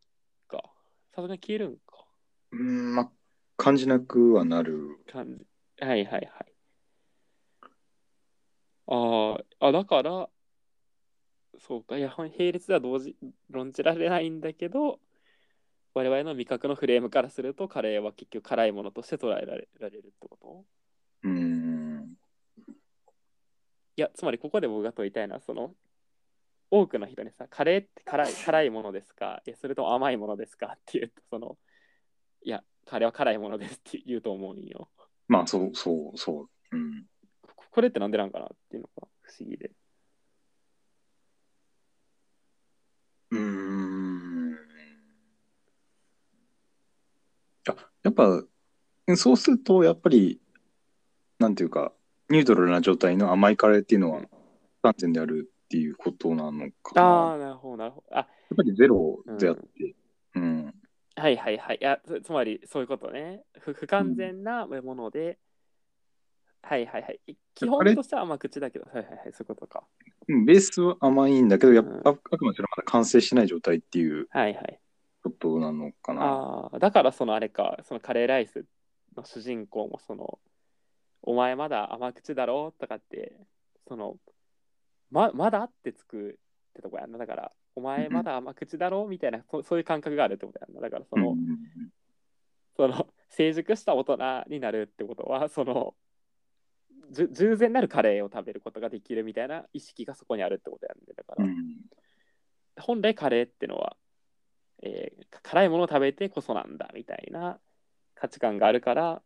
[1.15, 2.07] さすがに消えるんか。
[2.53, 3.11] うん、まあ、
[3.57, 4.99] 感じなくはなる。
[5.11, 5.47] 感じ。
[5.85, 6.53] はいはいはい。
[8.87, 10.29] あーあ、だから、
[11.59, 13.17] そうか、いや、並列では同時
[13.51, 15.01] 論じられないんだけど、
[15.95, 20.65] 我々の味覚のフレームからすると、カレーは結局辛いものとして捉えられられるってこと？
[21.25, 22.15] うん。
[23.97, 25.75] いや、つまりここで僕が問いたいのは、その、
[26.71, 29.43] 多くの人にさ、カレーって辛い 辛いものですか？
[29.47, 30.75] いや、それとも甘いものですか？
[30.77, 31.59] って言うと、その、
[32.43, 34.89] いや、カレーは辛いものですって言うと思うんよ。
[35.29, 36.77] まあ、そう、そう、そう。
[36.77, 37.07] うん。
[37.43, 39.73] ここれってなんでなんかなっていうのが不思議で。
[43.31, 44.59] うーん。
[47.69, 48.45] あ、やっぱ、
[49.17, 50.41] そうすると、やっぱり、
[51.39, 51.93] なんていうか、
[52.29, 54.29] ニュートラルな状態の甘いカレーっていうのはうん
[54.83, 57.03] 不安全であるっていうことなのかな。
[57.03, 58.17] ああ、なるほど、なるほど。
[58.17, 59.95] あ、やっぱりゼロであって、
[60.35, 60.75] うん。
[61.15, 61.79] はいはいはい。
[61.81, 63.45] いや、つつまりそういうことね。
[63.61, 65.39] 不不完全なもので、
[66.63, 67.21] はいはいはい。
[67.55, 69.85] 基本としては甘口だけど、はいはいはい、そういうことか。
[70.27, 74.81] うんベースは甘いんだけど、やっうんぱ、あくまでそれはまだ完成してない状態っていうはいはい。
[75.23, 76.23] ことなのかな。
[76.23, 78.65] ああ、だからそのあれか、そのカレーライス
[79.17, 80.41] の主人公もその、
[81.23, 82.73] お前まだ甘口だろ？
[82.73, 83.37] とかって、
[83.87, 84.17] その、
[85.11, 86.39] ままだってつく
[86.71, 87.19] ってとこやんな。
[87.19, 90.81] だから、お前まだ甘口だろみたいな、そそういう感覚があるってことやんな。
[90.81, 91.59] だからその、うん
[92.77, 95.95] その成熟した大人になるってことはその
[97.13, 101.57] 従前なるカレーを食べることができるみたいな意識がそこにあるってことやんでだから、うん。
[102.81, 103.97] 本来カレーってのは、
[104.83, 107.59] えー辛いものを食べてこそなんだみたいな
[108.15, 109.23] 価値観があるから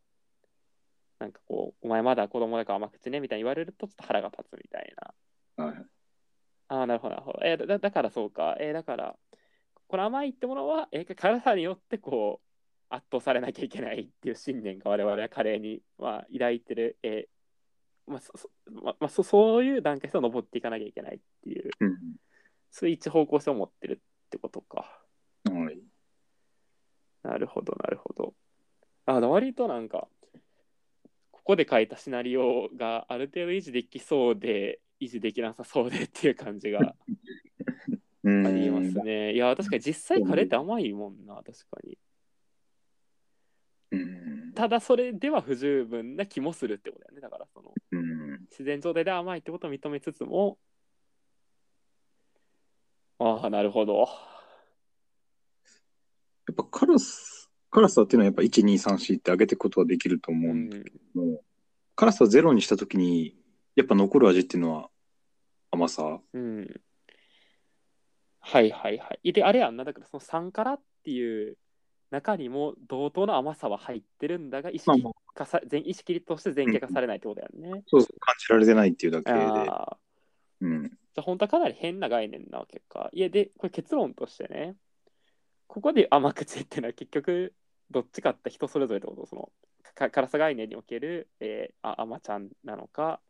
[1.19, 4.74] なんかこうお前まだ子供だから甘口ねみたいに言われるとちょっと腹が立つみたいな。
[4.74, 4.74] はい
[6.69, 9.17] ああなるほどなるほど、えーだだからそうか、えーだから
[9.87, 17.35] この甘いってものは、えー辛さによってこう圧倒されなきゃいけないっていう信念が我々はカレーに、まあ、抱いてる、えー
[18.07, 21.99] まあそそまあまあ、そそういう段階で登っていかなきゃいけないっていううん。
[22.71, 23.95] そういう一方向性を持ってる
[24.27, 25.01] ってことか。
[25.45, 25.79] はい。
[27.23, 28.35] なるほどなるほど。
[29.07, 30.09] あ割となんか
[31.31, 36.95] ここで書いたシナリオがある程度維持できそうで維持できなさそうでっていう感じが
[38.23, 39.35] うんありますね。
[39.35, 41.99] いや、確かに実際カレーって甘いもんな、確かに。
[43.93, 47.21] うんただそれでは不十分な気もするってことだよね。
[47.21, 50.59] だからそのうん自然状態で甘いってことを認めつつも、
[53.19, 53.99] ああ、なるほど。
[56.47, 61.43] やっぱ辛さ、辛さっていうのはやっぱ1、2、3、4って上げていくことはできると思ううんだん、けど、
[61.97, 63.37] 辛さをゼロにしたときに、
[63.77, 64.91] やっぱ残る味っていうのは
[65.75, 66.21] 甘さ。
[66.33, 66.81] うん。
[68.41, 69.33] はいはいはい。
[69.33, 71.57] で、あれやんな、だからその酸辛っていう
[72.11, 74.91] 中にも同等の甘さは入ってるんだが、意識
[75.35, 77.83] 化さ全意識として前傾化されないってことやんね。
[77.87, 79.39] そうそう感じられてないっていうだけで。
[80.61, 80.89] うん。
[80.89, 83.09] じゃあ本当はかなり変な概念なわけか。
[83.13, 84.77] いや、で、これ結論としてね、
[85.67, 87.55] ここで甘口っていうのは結局、
[87.91, 89.27] どっちかって人それぞれってこと？
[89.27, 89.53] その、
[89.95, 93.21] か辛さ概念における、えーあ甘ちゃんなのか、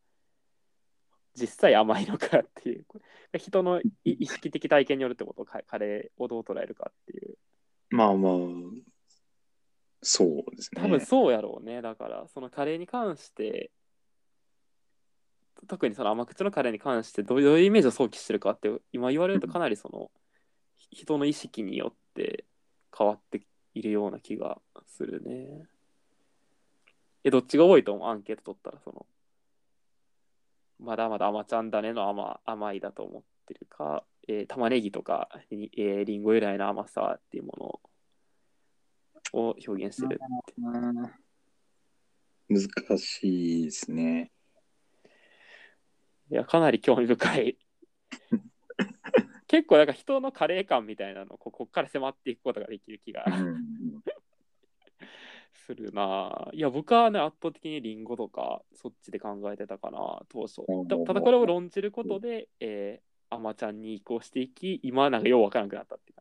[1.34, 2.86] 実際甘いのかっていう、
[3.38, 7.36] 人のい意識的体験によるってことかカレーをどう捉えるかっていう。
[7.90, 8.32] まあまあ、
[10.02, 10.82] そうですね。
[10.82, 11.82] 多分そうやろうね。
[11.82, 13.70] だから、そのカレーに関して、
[15.66, 20.10] 特にその甘口のカレーに関してどういうイメージを想起してるかって今言われるとかなりその
[20.90, 22.44] 人の意識によって
[22.96, 23.40] 変わって
[23.72, 25.62] いるような気がするね。
[27.22, 28.08] え、どっちが多いと思う？
[28.08, 29.06] アンケート取ったらその
[30.84, 37.80] まだまだ甘ちゃん種の甘甘いだと思ってるか、えー玉ねぎとか、りえー、リンゴ由来の甘さっていうも
[39.32, 40.20] のを表現してる。
[42.48, 44.30] 難しいですね。
[46.30, 47.58] いや、かなり興味深い。
[49.46, 53.83] 結構なんか人のカレー感みたいなのをここっから迫っていくことができる気がうん
[55.64, 56.48] するな。
[56.52, 60.62] いや、僕はね、圧倒的にリンゴとかそっちで考えてたかな、当初。
[60.88, 66.18] たただこれを論じることで、えー、アマちゃんに移行していき、今なんかようわからなくなったっていう。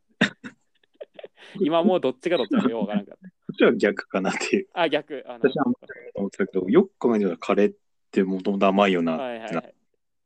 [1.61, 3.27] 今もうどっちがどっちかようわからなくなった。
[3.27, 4.67] こっちは逆かなっていう。
[4.73, 5.23] あ、逆。
[5.27, 7.75] あの私は甘ちゃんだと思ってたけど、よく考えてみたらカレーっ
[8.11, 9.75] てもともと甘いよなってなっはいはいはい。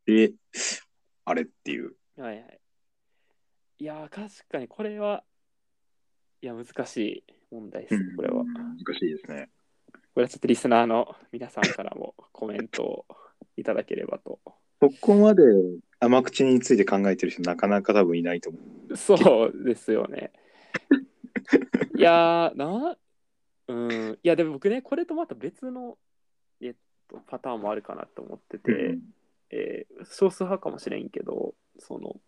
[0.05, 0.33] て、
[1.25, 1.95] あれっていう。
[2.17, 2.59] はいはい。
[3.79, 5.23] いやー、確かにこれは、
[6.41, 8.43] いや、難しい問題ですね、これは。
[8.43, 9.49] 難しいですね。
[10.13, 13.05] これはちょっとリスナーの皆さんからもコメントを
[13.55, 14.39] いただければと。
[14.79, 15.43] ここまで
[15.99, 18.97] 甘口について考えてる人なかなか多分いないと思う。
[18.97, 20.31] そうですよね。
[21.95, 22.97] いやー、な、
[23.67, 25.97] うん、いや、でも僕ね、これとまた別の、
[26.61, 26.75] えっ
[27.07, 28.97] と、パターンもあるかなと思ってて、
[29.49, 32.19] えー少数派かもしれんけど、その、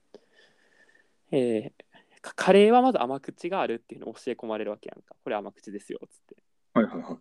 [1.31, 1.88] えーか
[2.21, 5.15] カレーはまず甘口があるっていうのを教え込まれるわけやんか。
[5.23, 6.35] これ甘口ですよ、つって。
[6.73, 7.17] はいはいはい。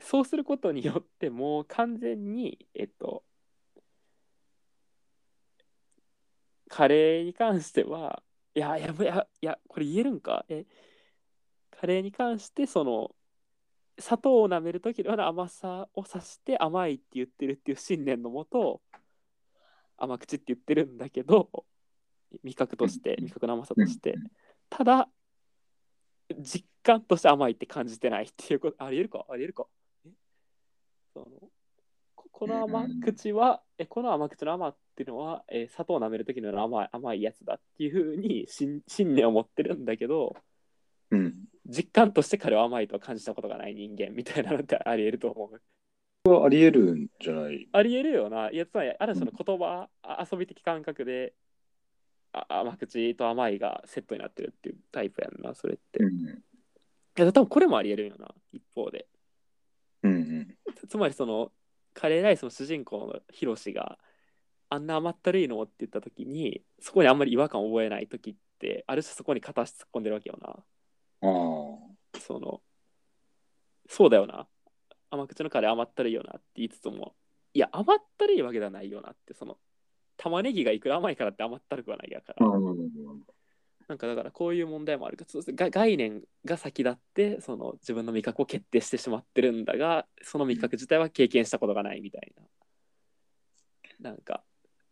[0.00, 3.24] そうすることによってもう完全に、えっと、
[6.68, 8.22] カレーに関しては、
[8.54, 10.44] いや、いや、いや、いやこれ言えるんか？
[10.48, 10.66] え、
[11.70, 13.14] カレーに関して、その、
[13.98, 18.82] 砂糖を舐めるときのような甘さを指して甘いって言ってるっていう信念のもと、
[19.96, 21.64] 甘口って言ってるんだけど、
[22.42, 24.16] 味覚として、味覚の甘さとして。
[24.70, 25.08] ただ、
[26.38, 29.24] 実感として甘いって感じてないっていうこと、ありえるか？
[29.28, 29.46] ありえ？
[29.46, 29.66] るか
[30.06, 30.10] え
[31.14, 31.26] その
[32.14, 40.36] ここの甘口は、えこの甘口の甘っていうのは、え砂糖を舐める時の甘い甘いやつだっていうふうに信信念を持ってるんだけど、
[41.10, 41.34] うん。
[41.66, 45.60] 実感として彼は甘いとは感じたことがない人間みたいなのってありえると思う。
[46.44, 47.68] あり得るんじゃない？
[47.72, 48.50] ありえるよな。
[48.50, 51.47] いや、つまり、ある種の言葉、あ遊び的感覚で、あ
[52.32, 56.02] 甘口と甘いがセットになってるっていうタイプやんな、それって。
[56.02, 56.26] いん。
[57.16, 59.06] や、多分これもありえるよな、一方で。
[60.02, 60.58] うんうん。
[60.76, 61.50] つつまりその
[61.94, 63.98] カレーライスの主人公のヒロシが
[64.70, 65.60] あんな甘ったるいの？
[65.62, 70.54] って言った時にそこにあんまり違和感を覚えない時ってある種そこに片足突っ込んでるわけよなあ
[71.22, 72.20] あ。
[72.20, 72.60] その
[73.88, 74.46] そうだよな
[75.10, 77.16] 甘口のカレー甘ったるいよなって言いつつも
[77.54, 79.56] いや甘ったるいわけではないよなってその
[80.18, 82.46] 玉ねぎがいくら甘いからって甘ったるくはないやから、
[83.88, 92.32] なんかだからこういう問題もあるそうですが概念が先立ってその自分の味覚を決定してしまってるんだがその味覚自体は経験したことがないみたい
[94.02, 94.42] ななんか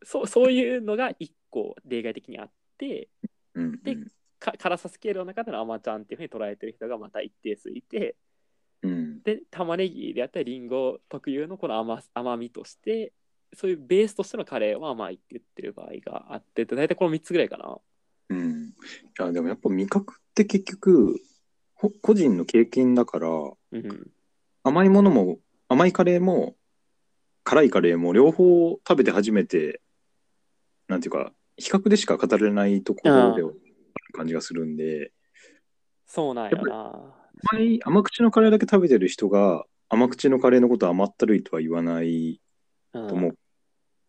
[0.02, 3.08] そうそういうのが一個例外的にあって
[3.54, 3.82] うん。
[3.82, 3.96] で
[4.38, 8.16] か辛さスケールの中での甘ちゃんっていうふうに捉えてる人がまた一定数いて
[8.82, 9.22] うん。
[9.22, 13.12] で玉ねぎであったりりんご特有のこの甘甘みとして
[13.56, 17.78] そういうベースとしてのカレーは甘いって言ってる場合があって大体この3つぐらいかな。
[18.28, 18.68] うん。
[18.68, 18.72] い
[19.18, 21.20] や、でもやっぱ味覚って結局、
[21.74, 24.10] ほ個人の経験だから、うん
[24.62, 25.38] 甘いものも、
[25.68, 26.56] 甘いカレーも、
[27.44, 29.80] 辛いカレーも両方食べて初めて、
[30.88, 33.54] なんていうか、比較でしか語れないところではある
[34.12, 35.12] 感じがするんで、
[36.04, 37.14] そうなんやな。
[37.52, 42.40] 甘い甘口のカレーだけ食べてる人が、甘口のカレーのことは甘ったるいとは言わない
[42.92, 43.38] うんと思う。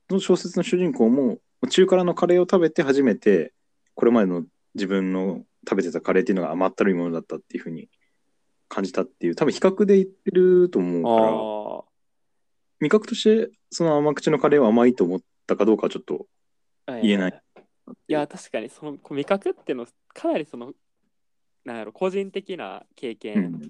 [0.10, 1.40] その小説の主人公も、
[1.70, 3.54] 中辛のカレーを食べて初めて、
[3.96, 4.44] これまでの
[4.76, 7.90] 自分の食べてたカレーっていうのが甘ったるいものだったっていうふうに
[8.70, 11.84] 感じたっていう、多分比較で言ってると思うから、あ
[12.80, 16.28] 味覚としてその甘口のカレーは甘いと思ったかどうかはちょっと
[16.86, 17.42] あ言えない。
[18.08, 20.74] いや、確かにその味覚っていうのかなりその
[21.66, 23.70] なんやろ個人的な経うん験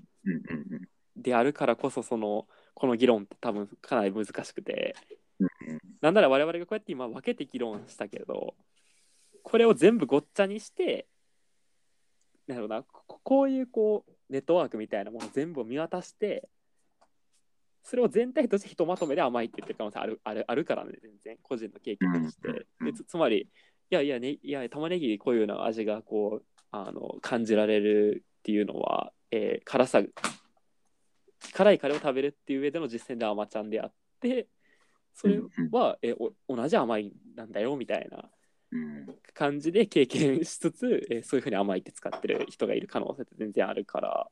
[1.15, 5.17] であるからこそそのこの議論って多分かなり難しくてうん
[6.07, 8.55] なんなら我々がこうやって今分けて議論したけど
[9.43, 11.05] これを全部ごっちゃにして
[12.47, 16.47] なんやろなここういうこうネットワークみたいなもの全部を見渡して
[17.83, 23.45] それを全体としてひとまとめで甘いって言ってる可能性あるあるあるからね全然個人の経験として、うんでつつまりい
[23.89, 30.01] やいやねいや玉ねぎこういうような味がこうあの感じられるっていうのは、えー辛さ
[31.53, 34.47] 辛いカレーを食べるっていう上での実践で甘ちゃんであって
[35.17, 35.41] それ
[35.71, 38.29] は、えお同じ甘いなんだよみたいな
[38.71, 39.15] うん。
[39.33, 44.29] 感じで経験しつつ、 えそういうふうに甘いって使ってる人がいる可能性って全然あるから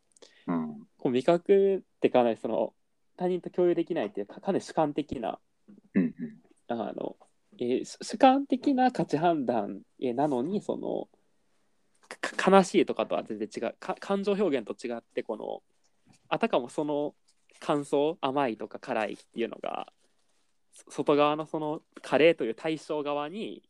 [0.47, 0.87] うん。
[0.97, 2.73] こう味覚ってかなりその
[3.17, 5.39] 他人と共有できないっていうかかなり主観的な
[5.95, 6.13] うん。
[6.67, 7.17] あの、
[7.57, 11.09] えー主主観的な価値判断えーなのにその
[12.21, 15.63] か悲しいとかとは全然違うか感情表現と違ってこの
[16.29, 17.15] あたかもその
[17.59, 19.94] 感想甘いとか辛いっていうのがそ
[20.89, 23.63] 外側のそのカレーという対象側に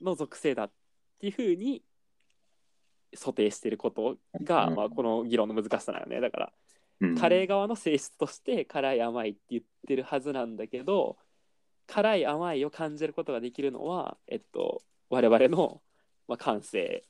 [0.00, 0.70] の属性だっ
[1.20, 1.82] ていうふうに
[3.14, 4.74] 想定していることが、うん。
[4.74, 6.20] まあ、この議論の難しさなよね。
[6.20, 6.52] だから
[7.00, 7.16] うん。
[7.16, 11.16] カレー側の性質として辛い甘いって言ってるはずなんだけど
[11.86, 15.80] 辛い甘いを感じることができるのは、えっと、我々の、
[16.28, 17.04] まあ、感性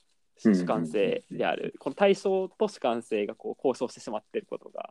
[0.45, 4.91] うん主観性である、この対象と主観性がこう交渉してしまっていることが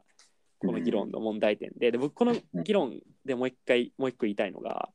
[0.60, 1.92] この議論の問題点で。
[1.92, 4.90] で僕この議論でもう一回もう一個言いたいのが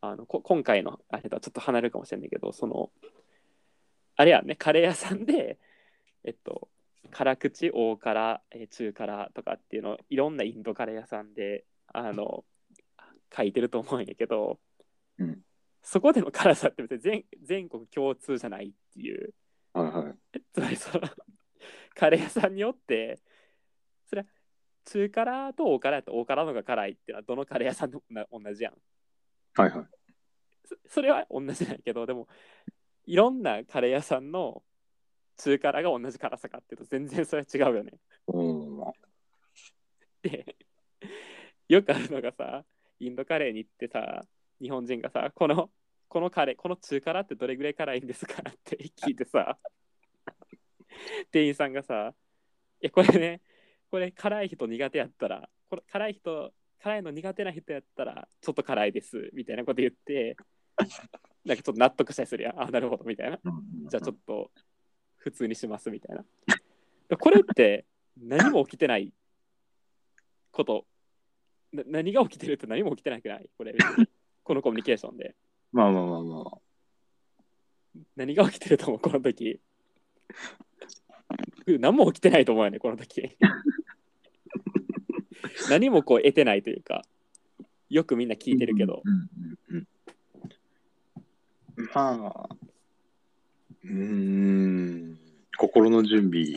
[0.00, 2.90] あのこ今回のあれとはちょっと離れるかもしれないけどその
[4.16, 5.58] あれやねカレー屋さんで
[6.24, 6.68] えっと
[7.10, 12.44] 辛口大辛えー中辛とかっていうのをいろんなインドカレー屋さんであの
[13.34, 14.58] 書いてると思うんやけど、
[15.18, 15.38] うん。
[15.82, 19.34] そこでの辛さって別に全全国共通じゃないっていう。
[19.72, 20.14] はいはい。
[20.52, 21.08] つまりその
[21.94, 23.20] カレー屋さんによって
[24.90, 28.74] 中辛と大辛やと大辛の方が辛いってのはどのカレー屋さんでもな同じやん
[29.54, 29.86] はいはい。
[30.64, 32.26] そそれは同じなんやけどでも
[33.06, 34.62] いろんなカレー屋さんの
[35.36, 37.92] 中辛が同じ辛さかっていうと全然それは違うよね
[38.28, 38.80] うん。
[40.22, 40.56] で
[41.68, 42.64] よくあるのがさ
[42.98, 44.24] インドカレーに行ってさ
[44.60, 45.70] 日本人がさこの
[46.08, 49.58] このカレーこの中辛ってどれぐらい辛いんですかって聞いてさ
[51.30, 52.14] 店員さんがさ
[52.80, 53.40] 「えこれね
[53.90, 60.36] これ辛い人苦手やったらこれ辛い人辛いの苦手な人やったらちょっと辛いです」みたいなこと言って
[61.44, 63.38] なんかちょっと納得したりするやんあなるほどみたいな
[63.90, 64.50] じゃあちょっと
[65.16, 66.24] 普通にしますみたいな。
[67.18, 67.86] これって
[68.16, 69.12] 何も起きてない
[70.52, 70.86] こと。
[71.72, 73.50] な何が起きてるって何も起きてなくない？
[73.58, 73.74] これ
[74.44, 75.34] このコミュニケーションで。
[75.72, 76.58] まあまあまあまあ。
[78.14, 79.00] 何が起きてると思う？
[79.00, 79.60] この時。
[81.78, 83.36] 何も起きてないと思うよねこの時。
[85.68, 87.04] 何もこう得てないというか
[87.90, 89.28] よくみんな聞いてるけど、うん
[89.74, 89.80] うんう
[91.82, 92.48] んまあ、
[93.84, 95.18] うーん、
[95.56, 96.56] 心の準備で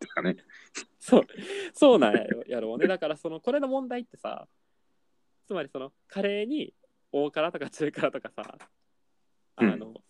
[0.00, 0.36] すかね。
[0.98, 1.26] そう
[1.74, 4.48] そうなんやろやろうねだからそのこれの問題ってさ
[5.46, 6.72] つまりそのカレーに
[7.12, 8.56] 大辛とか中辛とかさ
[9.56, 10.00] あの、か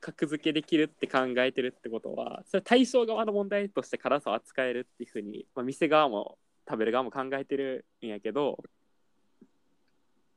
[0.00, 8.58] 格付けできるって考えてるってことはそれ対象側の問題として辛さを扱えるっていうふうに、まあ、店側も食べる側も考えてるんやけど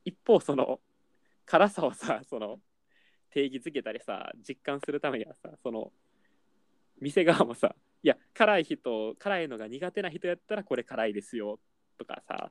[0.04, 0.80] 一方その
[1.46, 2.58] 辛さをさその
[3.30, 5.92] 定義づけたりさ実感するためにはさその
[7.00, 11.58] 店側もさいや辛い人辛いのが苦手な人やったらこれ辛いですよ
[11.98, 12.50] とかさ、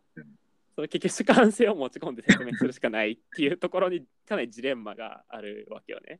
[0.75, 6.19] その結局主観性を持ち込んで説明するしかないっていうところにかなりジレンマがあるわけよね。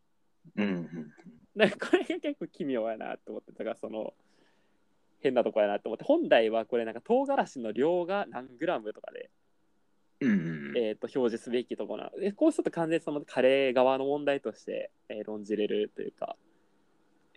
[0.56, 1.14] うんうん。
[1.56, 4.14] だからこれが結構奇妙やなと思ってだからその
[5.22, 9.30] 変なとこやなと思って本来はこれなんか唐辛子の量が何グラムとかで、
[10.22, 10.34] うんう
[10.74, 16.36] んえー、と表示すべきところなでこうすると完全にそのカレー側の問題として、えー論じれるというか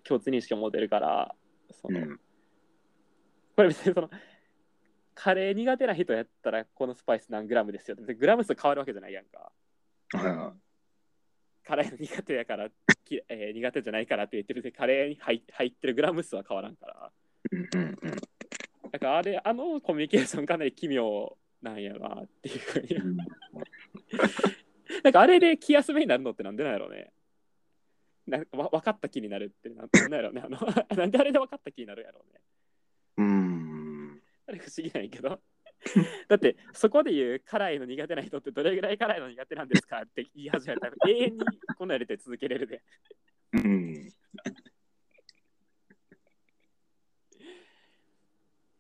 [0.05, 1.35] 共通認識を持てるから
[1.81, 2.21] その、うん。
[3.57, 4.11] これ別にその
[5.15, 9.53] カレー苦手な人やったらこのスパイス何グラムですよってグラム数変わるわけじゃないやんか。
[10.15, 10.55] はいは
[11.65, 12.69] 辛いの苦手やから、
[13.13, 17.13] きえー苦手じゃないからって言ってるでカレーに入入ってるグラム数は変わらんから。
[18.91, 22.97] だからあれあのコミュニケーションかなり奇妙なんやなっていうふうに。
[22.97, 23.17] うん
[25.03, 27.11] なんかあれで気休めになるのってなんでなんやろうね。
[28.27, 30.43] なんかわ分かった気になるってなんなんやろうね。
[30.45, 30.59] あの
[30.97, 32.41] なんであれで分かった気になるんやろうね。
[33.19, 34.23] うーん。
[34.47, 35.41] あれ不思議なんやけど
[36.29, 41.45] だってそこで言う辛いの苦手な人ってどれぐらい辛いの苦手なんですかって言い始めたら永遠に
[41.77, 42.83] このやりとり続けれるで。
[43.53, 44.13] うん。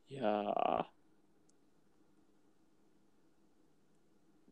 [0.09, 0.84] いやー。
[0.84, 0.88] っ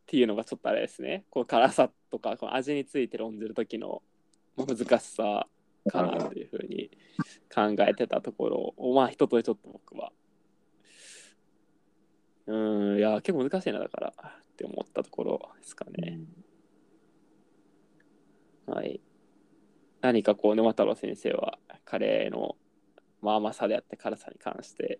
[0.06, 1.24] ていうのがちょっとあれですね。
[1.30, 4.02] こう辛さとかこの味について論じる時の
[4.56, 5.46] 難しさ
[5.88, 6.90] かなというふうに
[7.54, 10.10] 考えてたところをまあ一通りちょっと僕は
[12.50, 14.12] うーんいや結構難しいなだからっ
[14.56, 16.18] て思ったところですかね、
[18.66, 19.00] はい
[20.00, 22.56] 何かこう沼太郎先生はカレーの
[23.20, 24.98] まあ甘さであって辛さに関して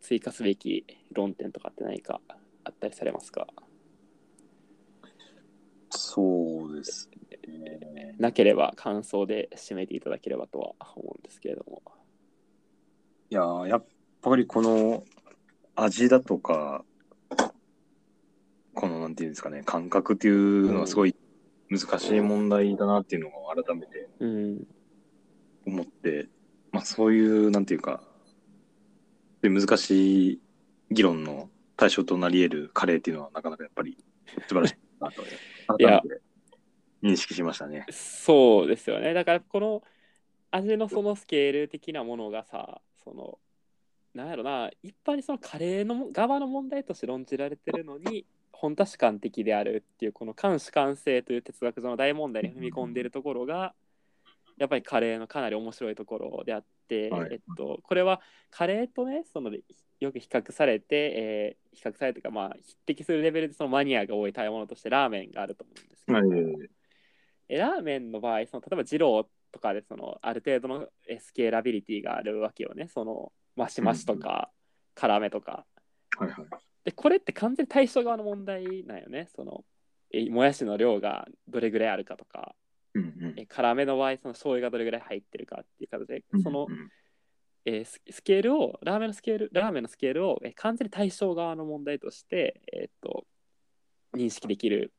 [0.00, 2.20] 追加すべき論点とかって何か
[2.64, 3.46] あったりされますか？
[5.90, 7.08] そうです
[7.46, 8.16] ね。
[8.18, 11.82] なければ感想で締めていただければとは思うんですけれども。
[13.30, 13.86] いやーやっ
[14.20, 15.04] ぱりこの
[15.80, 16.84] 味だとか、
[18.74, 21.14] このなんていうんですかね、感覚っていうのはすごい
[21.70, 24.66] 難しい問題だなっていうのを改めてうん。
[25.66, 26.28] 思って、
[26.72, 28.02] まあそういう、なんていうか、
[29.42, 30.40] 難しい
[30.90, 33.96] 議論の対象となり得るカレーっていうのはなかなかやっぱり
[34.48, 35.22] 素晴らしいなと、
[35.78, 36.02] いや
[37.02, 37.86] 認識しましたね。
[37.90, 39.14] そうですよね。
[39.14, 39.82] だからこの
[40.50, 43.38] 味のそのスケール的なものがさ、その、
[44.18, 53.72] なんやろな、一般にそのカレーの側の問題として論じられてるのに、本多主観的であるっていうこの監主観性という哲学上の大問題に踏み込んでいるところが
[54.58, 57.34] やっぱりカレーのかなり面白いところであって、はい。
[57.34, 59.52] えっと、これはカレーとねその
[60.00, 66.68] よく比較されて、えー比較されてかまあ匹敵するレベルでそのマニアが多い食べ物としてラーメンがあると思うんですけど、はい
[67.50, 72.88] えラーメンの場合その例えば二郎とかでそのある程度のえスケーラビリティがあるわけよね。
[72.88, 74.50] そのマシマシとか
[74.94, 75.66] 辛めとか。
[76.16, 76.46] はいはい。
[76.84, 79.28] でこれって完全に対象側の問題なんよね。
[79.34, 79.64] その
[80.10, 82.54] えもやしの量がどれぐらいあるかとか。
[82.94, 83.34] うんうん。
[83.36, 86.90] え辛めの場合その醤油がどれぐらい入ってるかっていう形でその、うん。
[87.64, 93.26] えーススケールをラーメンのスケールラーメンのスケールを、えー完全に対象側の問題として、えーっと
[94.16, 94.92] 認識できる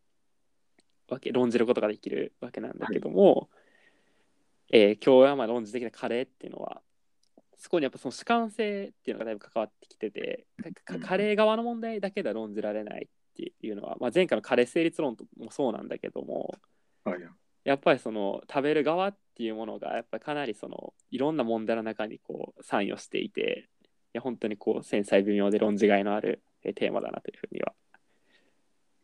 [1.08, 3.50] わけ論じることができるわけなんだけども、
[4.72, 6.82] えー今日はまあ論じてきたカレーっていうのは
[7.60, 10.46] そこにやっぱその主観性っていうのがだいぶ関わってきてて
[10.86, 16.56] カレー側の問題だけでは論じられないっていうのは、まあ、前回のカレー成立論もそうなんだけども
[17.04, 17.22] はい
[17.66, 27.74] やっぱりその食べる側っていうものがやっぱりかなりそのいろんな問題の中にこう参与していていや本当にこう繊細微妙で論じがいのあるえーテーマだなというふうには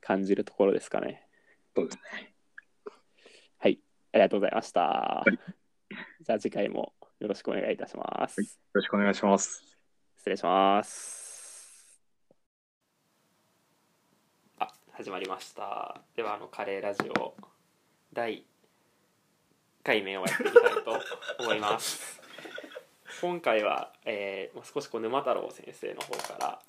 [0.02, 1.28] 感じるところですかね。
[1.76, 2.00] そうです
[3.58, 3.80] はい、
[4.14, 5.24] ありがとうございました。
[5.28, 5.38] い。
[6.24, 8.42] じゃあ次回もよろしくお願いいたします。
[8.42, 9.64] はいよろしくお願いします。
[10.18, 12.04] 失礼します。
[14.60, 16.02] あ、始まりました。
[16.18, 17.34] では、あの、カレーラジオ
[18.12, 18.44] 第1
[19.84, 21.00] 回目をやっていきたいと
[21.40, 22.20] 思います。
[23.22, 26.62] 今回は、えーまあ少しこう沼太郎先生の方から、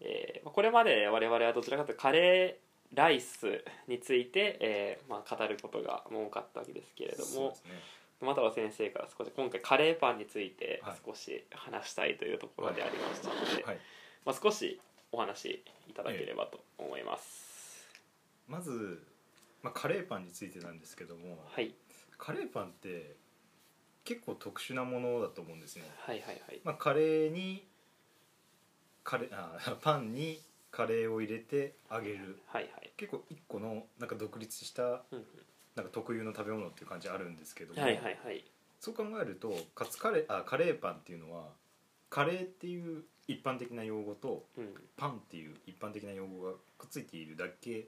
[0.00, 10.96] えーまあこれまで我々はどちらかというとカレーライスについて、えーまあ、語ることが多かったわけですけれどもね沼太郎先生から少し今回カレーパンについてはい。
[11.04, 13.78] 少し話したいというところでありましたので、はい。
[14.24, 17.88] まあ、少しお話いただければと思います。
[18.48, 19.02] まず、
[19.62, 21.74] まあ、カレーパンについてなんですけどもはい、
[22.18, 23.16] カレーパンって
[24.04, 26.60] 結構特殊なものだと思うんですね、はいはいはい。
[26.64, 27.66] まあ、カレーに
[29.02, 32.38] カレーあ パンにカレーを入れて揚げる。
[32.46, 32.92] はいはい。
[32.96, 35.26] 結構一個のなんか独立したうん
[35.74, 38.44] なんか特有の食べ物っていう感じあるんですけども、うんはいはいはい。
[38.80, 41.44] そう考えるとカツカレーあカレーパンっていうのは
[42.10, 44.74] カレーっていう一般的な用語とうん。
[44.96, 47.86] パンっていう一般的な用語がくっついているだけ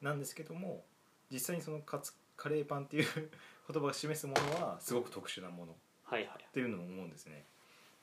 [0.00, 0.84] なんですけども
[1.30, 3.06] 実際にそのカツカレーパンっていう
[3.72, 6.44] 言葉が示すものはすごく特殊なものっはいはい。
[6.52, 7.46] ていうのを思うんですね。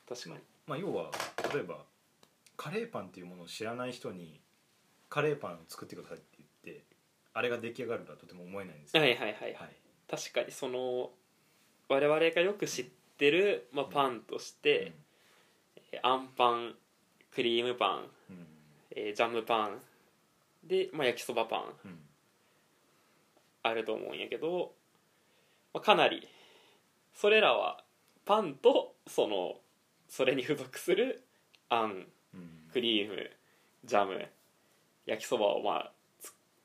[0.08, 0.40] 確かに。
[0.66, 1.10] まあ、要は
[1.54, 1.84] 例えば
[2.56, 4.40] カレーパンっていうものを知らない人に
[5.08, 6.18] カレーパンを作ってください
[7.32, 9.02] あれが出来上がるとはとても思えないんですよ。
[9.02, 9.54] はいはいはい。
[9.54, 9.76] はい。
[10.08, 11.10] 確かにその
[11.88, 12.84] 我々がよく知っ
[13.18, 14.92] てる、まあ、パンとして、
[15.92, 16.74] えーあんパン
[17.34, 17.98] クリームパン、
[18.30, 18.36] うん。
[18.36, 18.46] うん
[18.92, 19.78] えージャムパン
[20.64, 21.98] で、まあ、焼きそばパンうん。
[23.62, 24.72] あると思うんやけど、
[25.74, 26.26] まあ、かなり
[27.14, 27.84] それらは
[28.24, 29.54] パンとその
[30.08, 31.24] それに付属する
[31.68, 32.50] あんうん。
[32.72, 33.30] クリーム
[33.84, 34.26] ジャム
[35.06, 35.99] 焼きそばをまあつ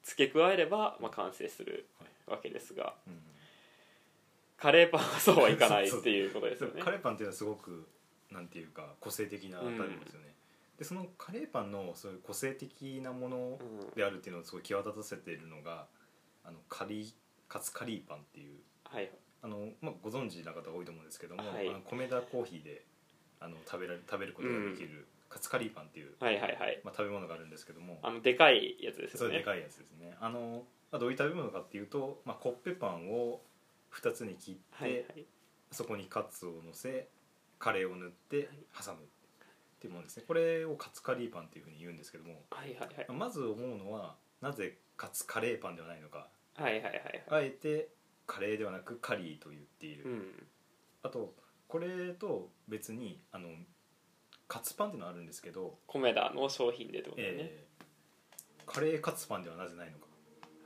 [0.06, 1.88] 付け加えれば、まあ、完成する
[2.28, 2.94] わけですが。
[3.08, 3.20] うん
[4.58, 6.82] カレーパンはそうはいかない っていうことですよね。
[6.82, 7.86] カレーパンっていうのはすごく
[8.32, 10.34] なんていうか個性的な食べ物ですよね、
[10.78, 13.90] でそのカレーパンのそういう個性的なものうん。
[13.92, 15.88] であるっていうのをすごい際立たせているのが
[16.44, 17.14] あのカリー
[17.48, 18.60] カツカリーパンっていう。
[18.86, 19.12] はい。
[19.42, 21.70] あの、まあ、ご存知な方多いと思うんですけども、はい。
[21.70, 22.84] あの米田コーヒーで
[23.40, 26.80] あの食べられ食べることができる、カツカリーパンっていう、はいはいはい。
[26.86, 28.00] まあ、食べ物があるんですけども。
[28.04, 30.16] あのでかいやつですそれでかいやつですね。
[30.22, 30.64] あの、
[30.94, 33.42] まあ、どういう食べ物かっていうと、まあ、コッペパンを
[33.94, 35.26] 2つに切って、はいはい。
[35.72, 37.10] そこにカツをのせ
[37.60, 39.02] カレーを塗って挟むっ
[39.82, 40.24] ていうものですね。
[40.26, 43.06] これをカツカリーパンっていうふうに言うんですけどもはいはいはい。
[43.10, 46.30] まず思うのはなぜカツカレーパンではないのか。
[46.56, 47.24] はいはいはいはい。
[47.30, 47.90] あえて
[48.26, 50.48] カレーではなくカリーと言っている、うん。
[51.04, 51.34] あと
[51.68, 53.50] これと別にあの
[54.48, 57.76] カツパンっていうのがあるんですけど、米田の商品でってことだよね、えー
[58.66, 60.06] カレーカツパンではなぜないのか。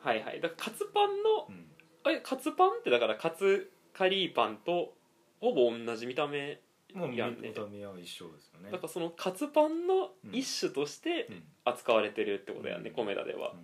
[0.01, 0.39] はいはい。
[0.39, 1.65] だからカツパンのうん。
[2.09, 4.93] えカツパンってだからカツカリーパンと
[5.41, 6.61] ほぼ同じ見た目
[6.93, 8.71] もう見た目は一緒ですよね。
[8.71, 11.43] だからそのカツパンの一種としてうん。
[11.65, 12.95] 扱われてるってことやね、うん。
[12.95, 13.59] コメダでは、うん。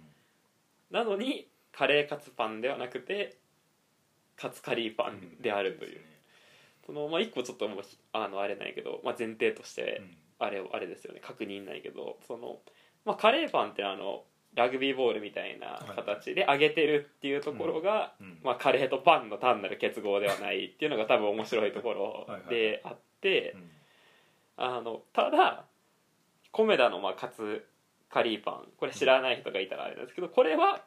[0.91, 3.37] なのにカレーカツパンではなくて
[4.35, 6.01] カツカリーパンであるという、
[6.85, 10.17] そのまあ一個ちょっともうひあのあれないけど、まあ、前提としてうん。
[10.37, 11.21] あれあれですよね。
[11.23, 12.57] 確認ないけどその、
[13.05, 14.23] まあ、カレーパンってあの
[14.53, 18.39] ラグビーボールみたいな形で揚げてるっていうところが、うん。
[18.43, 23.69] まあ、カレーとパンの単なる結合ではないっていうのが多分面白いところはいはいであってうん。
[24.57, 25.65] あのただ
[26.51, 27.65] コメダのまあカツ
[28.09, 30.81] カリーパンこれ知らない人がいたらあれなんですけどこれは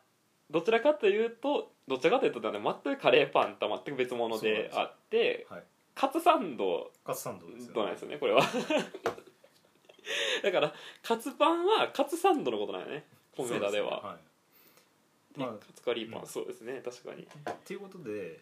[0.50, 5.62] どちらかというとどちらかというとね全くカレーパンとは全く別物であってはい
[5.98, 6.92] カツサンド。
[7.04, 8.40] カツサンドですよどうなんですよねこれは。
[10.42, 10.72] だから
[11.02, 13.04] カツパンはカツサンドのことなんよね。
[13.36, 14.00] コメダでは。
[14.00, 14.16] は
[15.36, 15.40] い。
[15.40, 16.28] までカツカリーパン、うん。
[16.28, 18.40] そうですね確かに、あっていうことで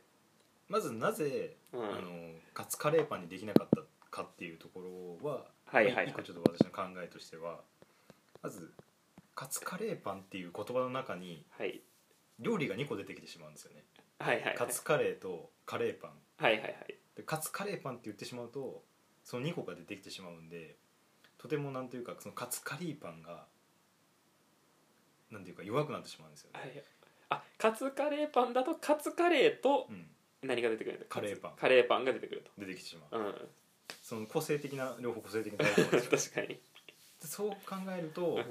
[0.69, 4.81] まずなぜうん、あのカツカレーパンにできなかったかっていうとこ
[5.23, 6.09] ろは、はいはいはい。
[6.09, 7.63] 一個ちょっと私の考えとしては
[8.43, 8.71] まず
[9.35, 11.81] カツカレーパンっていう言葉の中にはい。
[12.39, 13.83] 料理が2個出てきてしまうんですよね。
[14.19, 14.57] はいはいはい。
[14.57, 16.11] カツカレーとカレーパン。
[16.37, 18.83] はいはいはいでカツカレーパンって言ってしまうと
[19.25, 20.77] その2個が出てきてしまうんで
[21.39, 23.45] とてもなんというかそのカツカリーパンが
[25.31, 26.83] なんていうか弱くなってしまうんですよね、はい
[27.29, 30.07] あカツカレーパンだとカツカレーとうん、
[30.49, 31.53] 何が出てくるんだカレーパン。
[31.57, 33.11] カレーパンが出てくる出てきてしまう。
[33.11, 33.35] とうん。
[34.03, 36.61] その個性的な両方個性的なタイプなんですよ確かに、で
[37.23, 37.57] そう考
[37.97, 38.45] えるとうん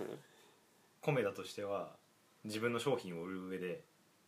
[1.02, 1.96] コメダとしては
[2.44, 3.82] 自分の商品を売る上で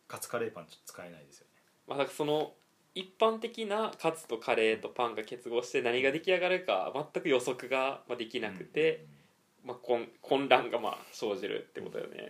[0.08, 1.62] カツカレーパンちょっと使えないですよね。
[1.88, 2.54] まあ、だからその
[2.98, 9.06] 一般的なカツとカレーとパンが結合して何が出来上がるか全く予測がまあできなくて、
[9.64, 12.30] まあ、混混乱がまあ生じるってことだよね、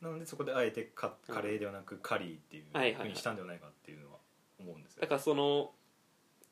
[0.00, 4.18] なのでそこであえてカカレーではなくカリーっていうふうにしたんではないかっていうのは
[4.58, 5.02] 思うんですよ。
[5.02, 5.70] だからその、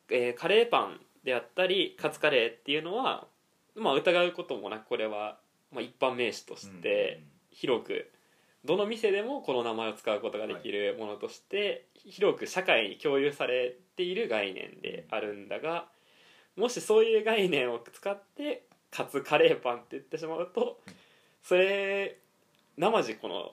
[0.09, 3.26] えーカレーパンであったりカツカレーっていうのは、
[3.74, 5.39] まあ、疑うこともなくこれは、
[5.72, 8.12] まあ、一般名詞として広く
[8.67, 15.87] どの店でもこの名前を使うことができるものとして広く社会に共有されている概念であるんだが
[16.57, 20.81] もしそういう概念を使ってカツカレーパンって言ってしまうと
[21.43, 22.19] それ
[22.77, 23.53] 生地この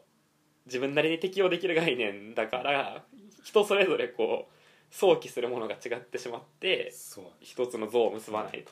[0.66, 3.04] 自分なりに適用できる概念だから
[3.44, 6.92] 人それぞれこう想起するものが違ってしまって
[7.40, 8.72] 一つの像を結ばないと。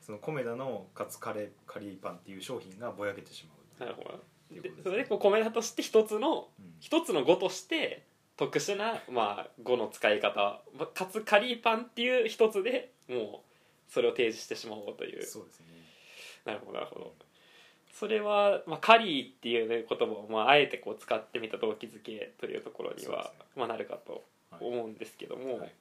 [0.00, 3.90] そのコメダのカツカレーカリーパンっていう商品がぼやけてしまう。
[3.90, 6.74] なるほどっていうことですねでそれでこう米田として一つのうん。
[6.80, 8.02] 一つの語として
[8.36, 13.42] 特殊な、まあ、語の使い方まあかつカリーパンっていう一つでも
[13.88, 15.24] うそれを提示してしまおうという。
[15.24, 15.66] そうですね。
[16.44, 17.14] なるほどなるほど。
[17.92, 23.46] それは、まあ、カリーっていう、ね、言葉を、まあ、あえてこう使ってみた動機づけというところには、そうですね。
[23.56, 24.64] まあ、なるかとはい。
[24.64, 25.72] 思うんですけども、はい。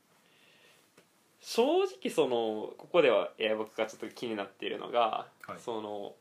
[1.42, 5.60] 正直そのここでは、えー僕がちょっと気になっているのが、はい。
[5.60, 6.16] その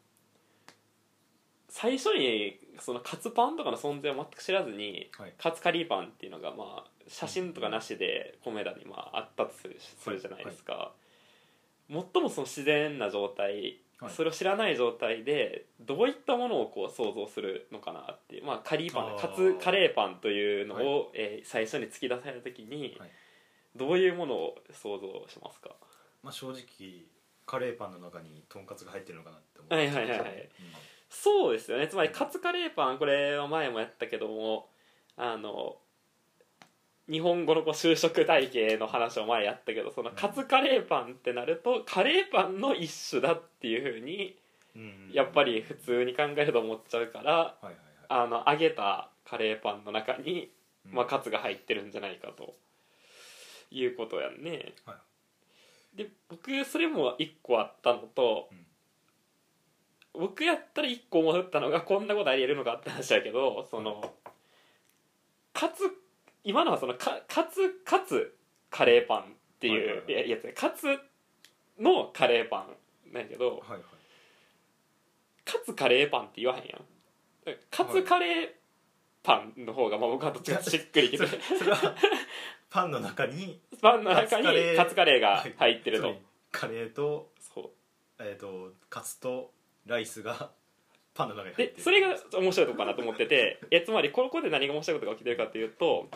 [1.79, 5.35] 最初にそのカツパンとかの存在を全く知らずに、はい。
[5.37, 10.93] カツカリーパンっていうのがまあ写真とかなしで米田にまああったとするするじゃないですか、
[11.91, 14.11] 最もその自然な状態はい。
[14.11, 19.21] それを知らない状態でどういったものをこう想像するのかなっていう、まあ、カリーパンあー。
[19.21, 21.11] カツカレーパンというのを、はい。
[21.13, 23.11] えー最初に突き出された時に、はい。
[23.75, 25.77] どういうものを想像しますか？
[26.23, 26.63] まあ正直
[27.45, 30.51] カレーパンの中にとんかつが入ってるのかなって思はいはいはいはい
[31.23, 31.89] そうですよね。
[31.89, 34.69] つまりカツカレーパンこれは前もやったけども
[35.17, 35.77] あの
[37.11, 44.37] 日本語のこう就職体系の話を前やったけどそのカツカレーパンってなるとカレーパンの一種だっていうふうに
[45.13, 47.57] やっぱり普通に考えると思っちゃうから
[48.09, 50.51] あの揚げたカレーパンの中に、
[50.87, 50.95] うん。
[50.95, 52.55] まあ、カツが入ってるんじゃないかと
[53.73, 54.75] いうことやんね。
[54.85, 54.97] は
[55.97, 58.66] で僕それも一個あったのと、うん
[60.19, 64.15] 僕やったら一個思ったのがこんなことありえるのかって話だけどその
[65.53, 65.85] カツ
[66.45, 68.37] 今のはそのカカツカツ
[68.71, 69.25] カレーパンっ
[69.59, 69.97] てはいはいはい。
[70.13, 70.53] いうややつね。
[70.53, 70.87] カツ
[71.81, 72.69] のカレーパ
[73.09, 73.13] ン。
[73.13, 73.81] なんやけどはいはい。
[75.45, 77.59] カツカレーパンって言わへんやん。
[77.71, 78.49] カツカレー
[79.23, 81.95] パンの方がまあ僕はどっちかとしっくりきてそれは
[82.71, 86.05] パンの中にパンの中にカツカレーが入ってると。
[86.05, 86.19] つまり
[86.53, 87.71] カレーと,、そう。
[88.19, 89.53] えー、とカツと
[89.87, 90.51] ライスが
[91.15, 91.77] パンの中に入ってる。
[91.77, 96.09] でそれが面白いとこかなと思ってて えつまりここで何が面白いことが起きてるかっていうと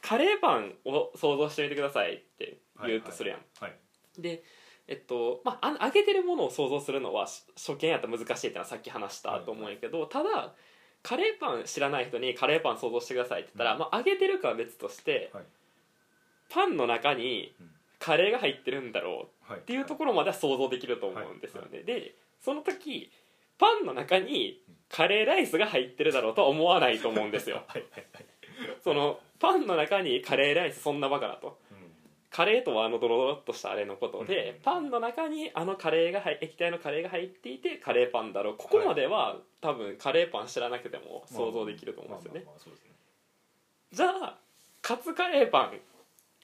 [0.00, 3.76] カレーパンを想像してみてくださいって言うとするやん、はい
[4.18, 4.42] で
[4.88, 10.52] えっとまああ揚げてるものを想像するのはし初見やったら難しいってのはさっき話したと思うんやけど、ただ
[11.02, 13.78] カレーパン知らない人にカレーパン想像してくださいって言ったら、うん。
[13.80, 15.44] まあ、揚げてるかは別として、はい。
[16.50, 17.70] パンの中にうん。
[17.98, 19.80] カレーが入ってるんだろうはいってい。
[19.80, 23.10] うところまでは想像できると思うんですよね、でその時
[23.58, 27.62] パンの中にカレーライスが入ってるだろうとは思わないと思うんですよ。
[27.68, 28.24] はいはいはい。
[28.82, 31.58] そのパンの中にカレーライスそんなバカだと。
[31.70, 31.80] うん
[32.30, 34.62] カレーとはあのドロドロっとしたあれのことで、うん。
[34.62, 38.56] パンの中にあのカレーが入液体のカレーが入っていてカレーパンだろう。
[38.56, 42.46] ここまでは、多分カレーパン知らなくても想像できると思うんですよね、
[43.92, 44.38] じゃあ
[44.80, 45.80] カツカレーパン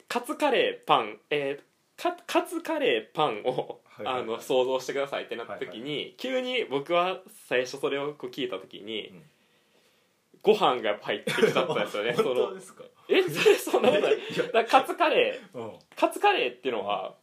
[0.09, 9.21] カツカレーパンえーカカツカレーパンを、はいはいはいあの想像してくださいってなった時に、急に僕は最初それをこう聞いた時に、うん。
[10.43, 12.13] ご飯がやっぱ入ってきちゃったんですよね。
[12.15, 12.83] そ本当のですか？
[13.09, 14.65] えそれそんなことない。
[14.67, 15.59] カツカレー。
[15.59, 15.71] うん。
[15.95, 17.15] カツカレーっていうのは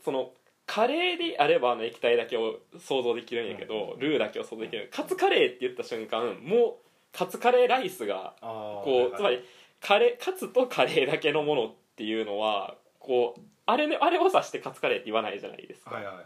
[0.00, 0.32] その
[0.66, 4.00] カレーであればあの液体だけを想像できるんやけど、うん。
[4.00, 4.88] ルーだけを想像できる。
[4.90, 9.16] カツカレーって言った瞬間もうカツカレーライスがこう、はい。
[9.16, 9.44] つまり
[9.80, 16.24] カレーカツとカレーだけのものっていうのはこうあれ,、ね、あれを指してカツカレーって言わないじゃないですか、はいはいはい。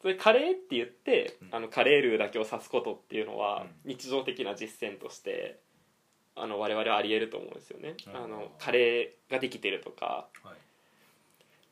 [0.00, 1.48] それカレーって言って、うん。
[1.54, 5.60] あのカレールーだけを指すことっていうのは、う日常的な実践として
[6.36, 10.56] あの我々はありえると思うんですよね、うんあのカレーができてるとかはい。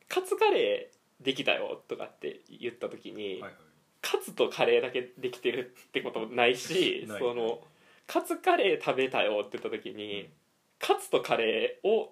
[0.07, 3.51] カツカレーできたよとかって言った時に、はいはい。
[4.01, 7.61] カツとカレーだけできてるってことないし ないその
[8.07, 10.29] カツカレー食べたよって言った時に、
[10.79, 12.11] カツとカレーを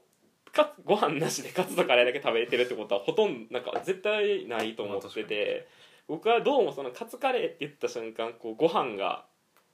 [0.52, 5.68] かご飯なしでカツとカレーだけ食べてるってことはほとんどなんか絶対ないと思ってて、
[6.08, 9.26] 僕はどうもそのカツカレーって言った瞬間こうご飯が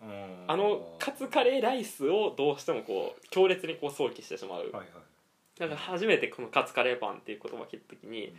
[0.01, 0.45] うん。
[0.47, 4.71] あのカツカレーライスをどうしてもこう強烈にこう想起してしまう、
[5.57, 8.35] だから初めてこのカツカレーパンっていう言葉を聞いた時に、うん。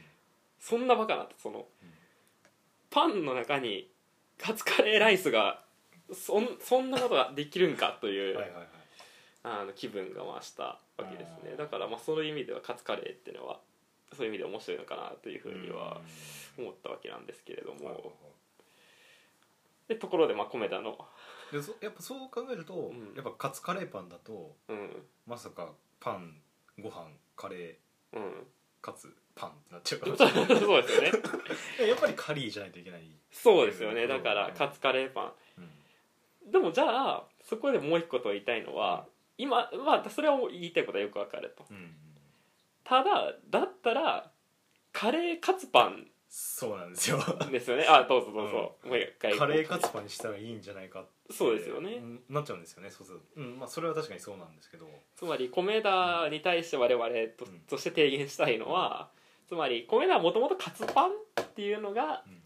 [0.60, 1.64] そんなバカなとその、
[2.90, 3.88] パンの中に
[4.38, 5.60] カツカレーライスが
[6.12, 8.66] そんそんなことができるんかという、はいはいはい
[9.44, 10.80] あの気分が増したわ
[11.10, 11.54] けですね。
[11.56, 13.60] だからまあそういう意味ではカツカレーっていうのは
[14.12, 16.00] そういう意味で面白いのかなというふうには
[16.58, 18.12] 思ったわけなんですけれども。
[19.86, 20.96] でところでまあ米田の。
[21.52, 23.12] でそやっぱそう考えると、ん。
[23.14, 25.02] やっぱカツカレーパンだとうん。
[25.26, 25.68] まさか
[26.00, 26.40] パン
[26.80, 28.46] ご飯カレーうん。
[28.80, 30.16] カツパンってなっちゃうそう
[30.58, 31.12] そうですよね。
[31.80, 34.06] えやっぱりカリーじゃないといけない、そうですよね。
[34.06, 35.64] だからカツカレーパうん。
[36.48, 39.06] ンでもじゃあそこでもう一個と言いたいのは
[39.38, 41.64] 今まあそれは言いたいことはよくわかると。
[41.70, 41.94] うん、
[42.84, 44.30] ただだったら
[44.92, 46.06] カレーカツパン
[46.36, 47.18] そうなんですよ。
[47.52, 47.86] ですよね。
[47.88, 49.38] あどうぞどうぞ、もう一回。
[49.38, 51.32] カレーカツパンにしたらいいんじゃないかって。
[51.32, 51.98] そうですよね。
[51.98, 52.20] ん。
[52.28, 53.56] なっちゃうんですよねそうそう、うん。
[53.56, 54.88] まあ、それは確かにそうなんですけど。
[55.14, 57.08] つまり米田に対して我々
[57.38, 57.60] と,、うん。
[57.60, 59.10] として提言したいのは
[59.46, 61.10] つまり米田はもともとカツパン
[61.40, 62.42] っていうのがうん。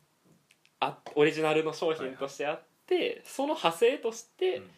[0.80, 4.70] あオリジナルの商品としてあって、その派生として、うん。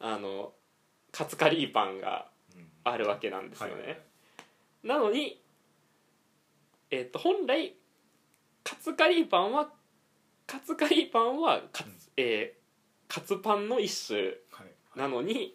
[0.00, 0.52] あの
[1.12, 2.66] カツカリーパンがうん。
[2.84, 3.98] あるわけなんですよね、はいはいはい。
[4.88, 5.40] なのに
[6.90, 7.74] えっと本来
[8.64, 9.68] カツカリーパンは
[10.46, 11.94] カツカリーパンはカツ,、うん。
[12.16, 12.60] えー
[13.12, 14.20] カツパンの一種
[14.52, 15.54] はいなのに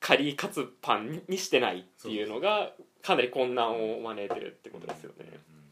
[0.00, 2.72] カリーカツパンにしてないっていうのが
[3.02, 5.26] かなり混乱を招いてるってことですよね。
[5.28, 5.62] うん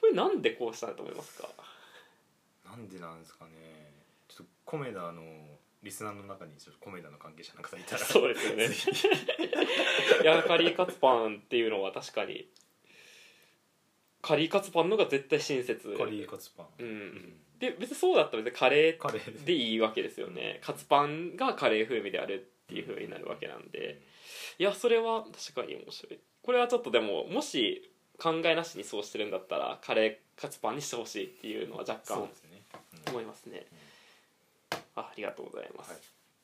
[0.00, 1.48] これなんでこうしたんだと思いますか？
[2.64, 3.50] なんでなんですかね。
[4.28, 5.22] ちょっとコメダの
[5.82, 8.04] リスナーの中にちょっとコメダの関係者の方いたら。
[8.04, 8.66] そうですよね。
[10.22, 12.48] いやカリーカツパンっていうのは確かに
[14.20, 15.94] カリーカツパンのが絶対親切。
[15.96, 20.60] カリーカツパン、うんで別にそうだったら別にカレーでいいわけですよね。
[20.62, 24.00] カツパンがカレー風味であるっていう風になるわけなんで。
[24.58, 26.20] いやそれは確かに面白い。
[26.42, 32.62] これはちょっとでももし考えなしにそうしてるんだったらカレーカツパンにしてほしいっていうのは若干そうですね、
[33.06, 33.12] うん。
[33.14, 33.66] 思いますね
[34.98, 36.00] あありがとうございます、はい。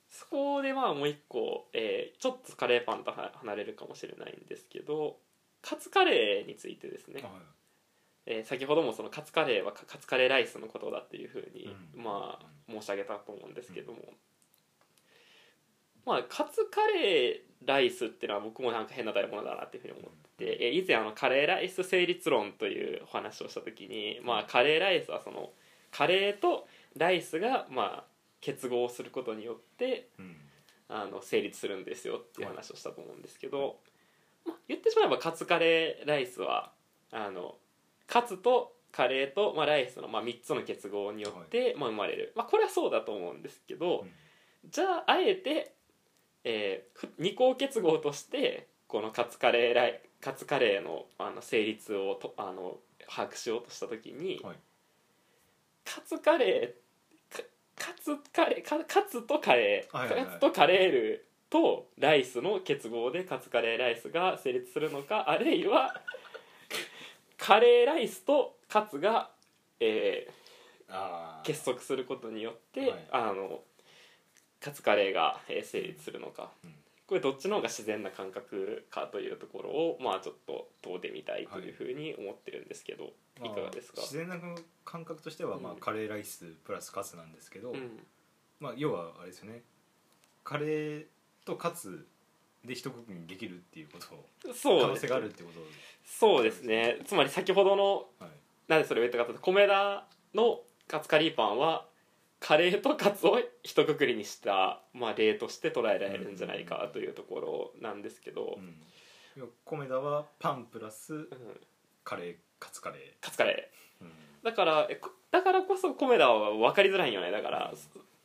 [0.08, 5.16] そこでまあもう一個、えーちょっとカレーパンとは離れるかもしれないんですけど
[5.60, 7.32] カツカレーについてですね、はい。
[8.26, 12.02] えー先ほどもそのカツカレーはカカツカレーライスのことだっていうふうに、うん。
[12.02, 13.98] まあ申し上げたと思うんですけども、
[16.06, 25.50] まあカツカレーライスっていうのは僕もなんか変な食べ物だなっていうふうに思ってて、えー以前あのカレーライス成立論というお話をした時に、まあ、カレーライスはその
[25.90, 28.13] カレーとライスがまあ
[28.44, 30.36] 結合することによってうん
[30.88, 33.78] あの成立するんですよっていう話をしたと思うんですけど、
[34.46, 36.72] まあ、言ってしまえばカツカレーライスは
[37.10, 37.54] あの
[38.06, 44.10] カツとカレーと、まあ、ライスの、まあ、3つの結合によって、まあ、生まれる、まあ、これはそうだと思うんですけど、うん。
[44.70, 45.74] じゃああえて、
[46.44, 52.76] えーふ二項結合としてこのカツカレーライカツカレーのあの成立をとあの
[53.08, 54.56] 把握しようとした時に、はい。
[55.84, 56.83] カツカレーか
[57.76, 60.26] カツカレーカカツとカレー、はいはいはい。
[60.26, 66.00] カツとカレールとライスの結合でカツカレーライスが成立するのかあるいは
[67.38, 69.30] カレーライスとカツが、
[69.80, 70.28] え
[70.88, 71.46] あー。
[71.46, 73.08] 結束することによって、はい。
[73.10, 73.60] あの
[74.60, 76.74] カツカレーが、えー成立するのか、うん
[77.06, 83.12] これどっちの方が自然な感覚かというところをまあちょっと問うてみたいというふうに思ってるんですけど、
[83.44, 84.36] い、かがですか、自然な
[84.84, 85.78] 感覚としては、まあうん。
[85.80, 87.98] カレーライスプラスカツなんですけど、うん。
[88.58, 89.62] まあ、要はあれですよね。
[90.44, 91.04] カレー
[91.44, 92.06] とカツ
[92.64, 94.06] で一括りにできるっていうこと
[94.48, 95.60] 可そうです能性があるってこと
[96.04, 96.98] そうですね。
[97.04, 98.30] つまり先ほどのはい。
[98.66, 101.86] なんでそれを言ったかというと米田のカツカリーパンは
[102.44, 108.58] カレーとカツを一括りにした、まあ、例として捉えられるんじゃないかというところなんですけど、
[109.38, 109.48] うん。
[109.64, 111.26] 米田はパンプラスうん。
[112.04, 114.10] カレーカツカレカツカレー、うん。
[114.10, 114.12] ー
[114.44, 114.86] だから
[115.30, 117.30] だからこそ米田は分かりづらいよね。
[117.30, 117.72] だから、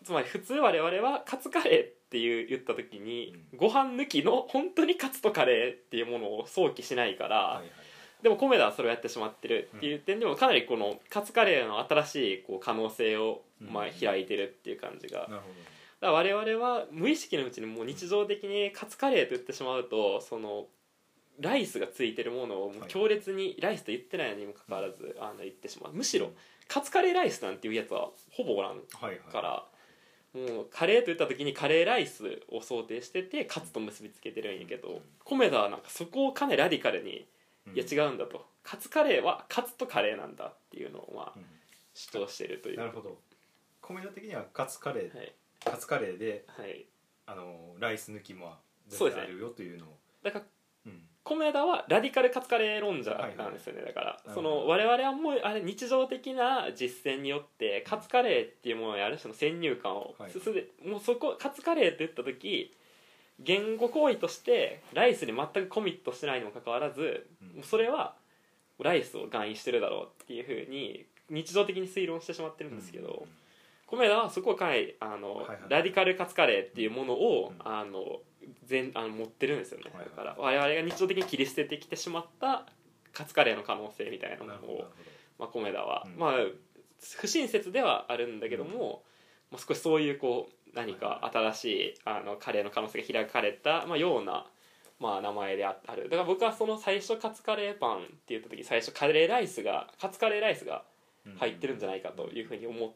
[0.04, 7.72] つまり普通我々はカツカレーっていう言った時に、ご飯抜きの本当にカツとカレーっていうものを想起しないから、はいはい
[8.22, 15.44] でも米田はそれをやってしまってるっていう点でもかなりこのカツカレーの新しいこう可能性をまあうん開いてるっていう感じが、だかなる
[16.02, 20.66] ほら我々は無意識のうちにもう日常的にカツカレーと言ってしまうとその
[21.40, 25.94] ライスがついてるものをもう強烈にライスと言ってないにもかかわらずあの言ってしまう。
[25.94, 26.32] むしろ
[26.68, 28.82] カツカレーライスなんていうやつはほぼおらん
[29.32, 29.66] から
[30.34, 37.26] もうカレーと言った時にカレーライスを想定しててカツと結びつけてるんやけど米田はなんかそこをかなりラディカルに
[37.72, 37.78] うん。
[37.78, 38.46] いや違うんだと。
[38.64, 41.46] カツカレーはカツとカレーなんだっていうのをまあうん。
[41.94, 42.78] 主張しているという。
[42.78, 43.18] なるほど。
[43.82, 45.34] 米田的にはカツカレー、はい、
[45.66, 46.86] カツカレーではい、
[47.26, 48.54] あのライス抜きも
[48.88, 49.24] そうですね。
[49.24, 49.98] あるよというのを。
[50.24, 50.46] だから
[50.86, 51.02] うん。
[51.24, 60.88] 米田はラディカルカツカレー論者なんですよね、だからいその我々はもうあれ日常的な実践によってカツカレーっていうものにある種の先入観をはい。
[60.88, 62.74] もうそこカツカレーって言った時
[63.40, 67.48] 言語行為としてライスに全くコミットしてないにもかかわらず、うん。
[67.58, 68.16] もうそれは
[68.80, 73.26] ライスを含意してるだろうっていうふうに日常的に推論してしまってるんですけど、
[73.88, 77.68] 米田はそこをかなりあの、はいはいラディカルカツカレーっていうものを、うん。
[77.68, 78.22] あの
[78.66, 80.10] 全あの持ってるんですよね、はいはい。
[80.10, 82.66] だから我々が日常的に切り捨ててきてしまった
[83.14, 84.74] カツカレーの可能性みたいなのなるほど。
[84.74, 84.88] なるを、
[85.40, 86.20] まあ、米田は、うん。
[86.20, 86.32] まあ
[87.16, 89.04] 不親切ではあるんだけども、
[89.52, 94.46] まあ、少しそういうこう何か新しいあのカレーの可能性が開かれた、まあ、ような、
[95.00, 96.04] まあ、名前である。
[96.04, 100.84] だから僕はその最初カツカレーパンって言った時最初カレーライスがカツカレーライスが
[101.38, 102.92] 入ってるんじゃないかというふうに思っ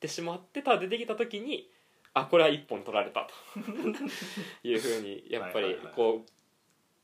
[0.00, 1.70] てしまってただ出てきた時に
[2.14, 3.28] あこれは一本取られた。
[3.54, 3.58] と
[4.66, 6.24] いうふうにやっぱりこ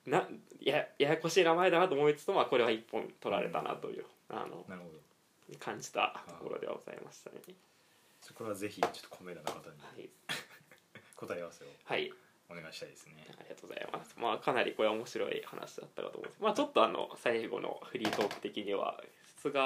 [0.06, 0.26] うな
[0.60, 4.64] やややこしい名前だなと思いつつもまあこれは一本取られたなというあの
[5.58, 7.36] 感じたところではございましたね。
[8.22, 10.08] そこはぜひちょっと米田の方にはい、
[11.16, 12.10] 答え合わせをはい、
[12.48, 13.26] お願いしたいですね。
[13.28, 14.14] ありがとうございます。
[14.16, 16.42] まあかなりこれは面白い話だったかと思います。
[16.42, 19.02] まあちょっとあの最後のフリートーク的には
[19.42, 19.58] 菅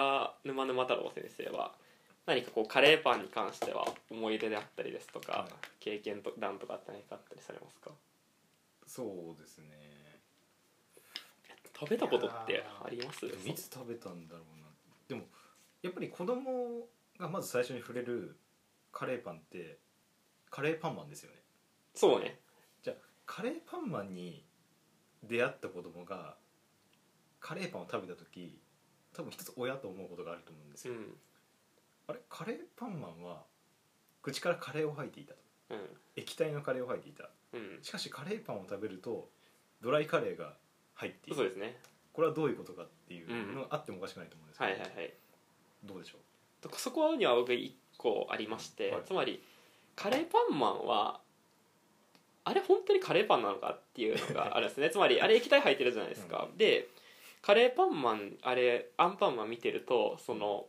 [0.44, 1.74] 沼沼太郎先生は
[2.24, 5.52] 何かこうカレーパンに関しては思い出であったりですとか、はい。
[5.78, 7.90] 経験と談とかって何かあったりされますか？
[8.86, 9.66] そうですね。
[11.78, 13.26] 食べたことってあります？
[13.26, 14.66] いつ食べたんだろうな。
[15.08, 15.22] でも
[15.82, 16.88] やっぱり子供
[17.18, 18.34] がまず最初に触れる
[18.96, 19.76] カレーパンって
[20.48, 21.36] カレーパンマンですよね。
[21.94, 22.40] そうね。
[22.82, 24.42] じゃあカレーパンマンに
[25.22, 26.36] 出会った子供が
[27.38, 28.58] カレーパンを食べた時
[29.12, 31.14] 多分一つ親と思うことがあると思うんですよ、うん。
[32.06, 32.20] あれ？
[32.30, 33.44] カレーパンマンは
[34.22, 35.40] 口からカレーを吐いていたと。
[35.70, 35.78] うん。
[36.16, 37.28] 液体のカレーを吐いていた。
[37.52, 37.78] うん。
[37.82, 39.28] しかしカレーパンを食べると
[39.82, 40.54] ドライカレーが
[40.94, 41.36] 入っている。
[41.36, 41.78] そうですね。
[42.14, 45.14] これはどういうことかっていうのがあってもおかしくないと思うんですけど、はいはいはい。
[45.84, 46.20] どうでしょう？
[46.78, 49.02] そこには僕一個ありまして、はい。
[49.04, 49.42] つまり
[49.94, 51.20] カレーパンマンは
[52.44, 54.90] あれ本当にカレーパンなのかっていうのが あるんですね。
[54.90, 56.88] つまりあれ液体入ってるじゃないですか、で
[57.42, 60.68] カレーパンマンあれアンパンマン見てるとその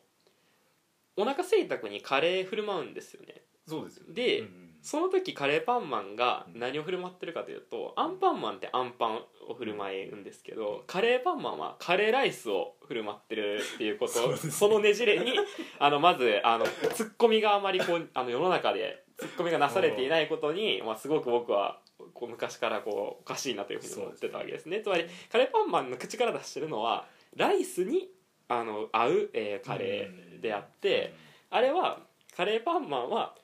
[1.15, 3.43] お腹空いた子にカレー振る舞うんですよね。
[3.67, 4.13] そうですよね。
[4.13, 9.15] でうんうんその時カレーパンマンが何を振る舞ってるかというとアンパンマンってアンパン
[9.49, 15.33] を振る舞うんですけどカレーパンマンはカレーライスを振る舞ってるっていうことそのねじれに
[15.79, 21.81] あのまずあのツッコミがあまりこうあの世の中でツッコミがなされていないことに、まあ、すごく僕は
[22.13, 24.79] こう昔からこうおかしいなというふうに思ってたわけですね。
[24.79, 28.09] つまりカレーパンマンの口から出してるのはライスに
[28.47, 31.13] あの合う、えーカレーであって、
[31.49, 31.99] あれは
[32.37, 33.35] カレーパンマンは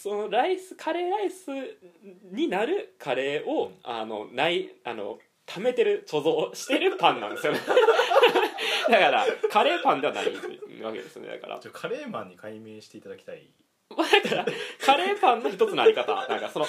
[0.00, 1.46] そのライスカレーライス
[2.30, 7.58] になるカレーを、あのないあの貯めてる貯蔵してるパンなんですよね。
[8.88, 11.58] だからカレーパンではないわけですねだから。
[11.58, 13.42] じゃあカレーマンに解明していただきたい。
[13.90, 14.46] まあだから
[14.80, 16.14] カレーパンの一つのあり方。
[16.14, 16.66] なんかその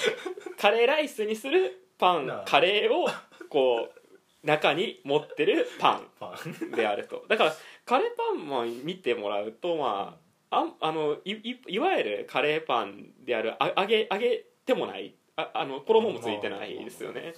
[0.58, 3.06] カレーライスにするパンカレーを
[3.48, 6.66] こう中に持ってるパパン。
[6.66, 7.24] ンであると。
[7.28, 15.14] だからカレーパンマン見てもらうとまああんあのいいいわゆるカレーパンであるあ揚げ揚げてもない。
[15.36, 17.34] ああの衣もついてないですよね。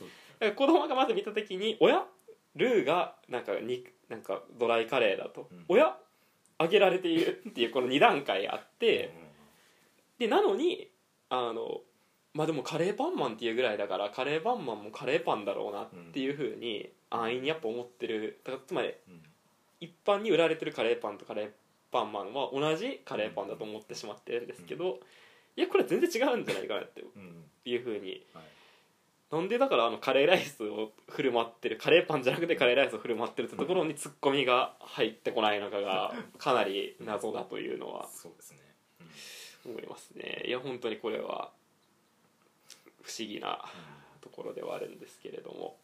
[0.57, 2.05] 子供がまず見た時に「おや
[2.57, 5.65] ルーがなんかになんかドライカレーだと、うん。
[5.69, 5.97] おや
[6.59, 9.11] 揚げられている」っていうこの2段階あって、
[10.19, 10.91] でなのに
[11.29, 11.83] あの
[12.35, 18.41] まあでもカレーパンマンっていうぐらいだからカレーパンマンもカレーパンだろうなっていうふうに安易にやっぱ思ってる。
[18.45, 18.95] だからつまり
[19.81, 21.51] 一般に売られてるカレーパンとカレー
[21.93, 24.99] パンマンは同じカレーパンだと思ってしまってるんですけど、
[25.57, 27.45] いやこれ全然違うんじゃないかなってうん。
[27.65, 28.25] いうふうに。
[28.35, 28.45] はい。
[29.31, 38.59] なんでだからあのカレーライスを振る舞ってるカレーパンじゃなくてカレーライスを振る舞ってるってところにツッコミが入ってこないのかがかなり謎だというのはそうですね。
[39.65, 40.43] 思いますね。
[40.47, 41.51] いや本当にこれは
[43.03, 43.65] 不思議な
[44.21, 45.77] ところではあるんですけれども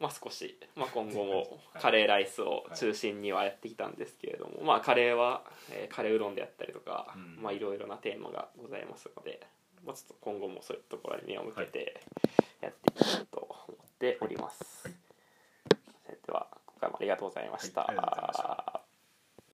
[0.00, 7.42] まあ少し、まあ、今後もカレーライスを中心にはやってきたんですけれども、まあカレーは、えーカレーうどんであったりとか、うん。
[7.42, 9.40] まあいろいろなテーマがございますので、
[9.84, 12.00] まあ、ちょっと今後もそういうところに目を向けて
[12.60, 14.88] やっていきたいと思っております。
[16.26, 17.82] では今回もありがとうございました。
[17.82, 17.92] は
[18.84, 18.87] い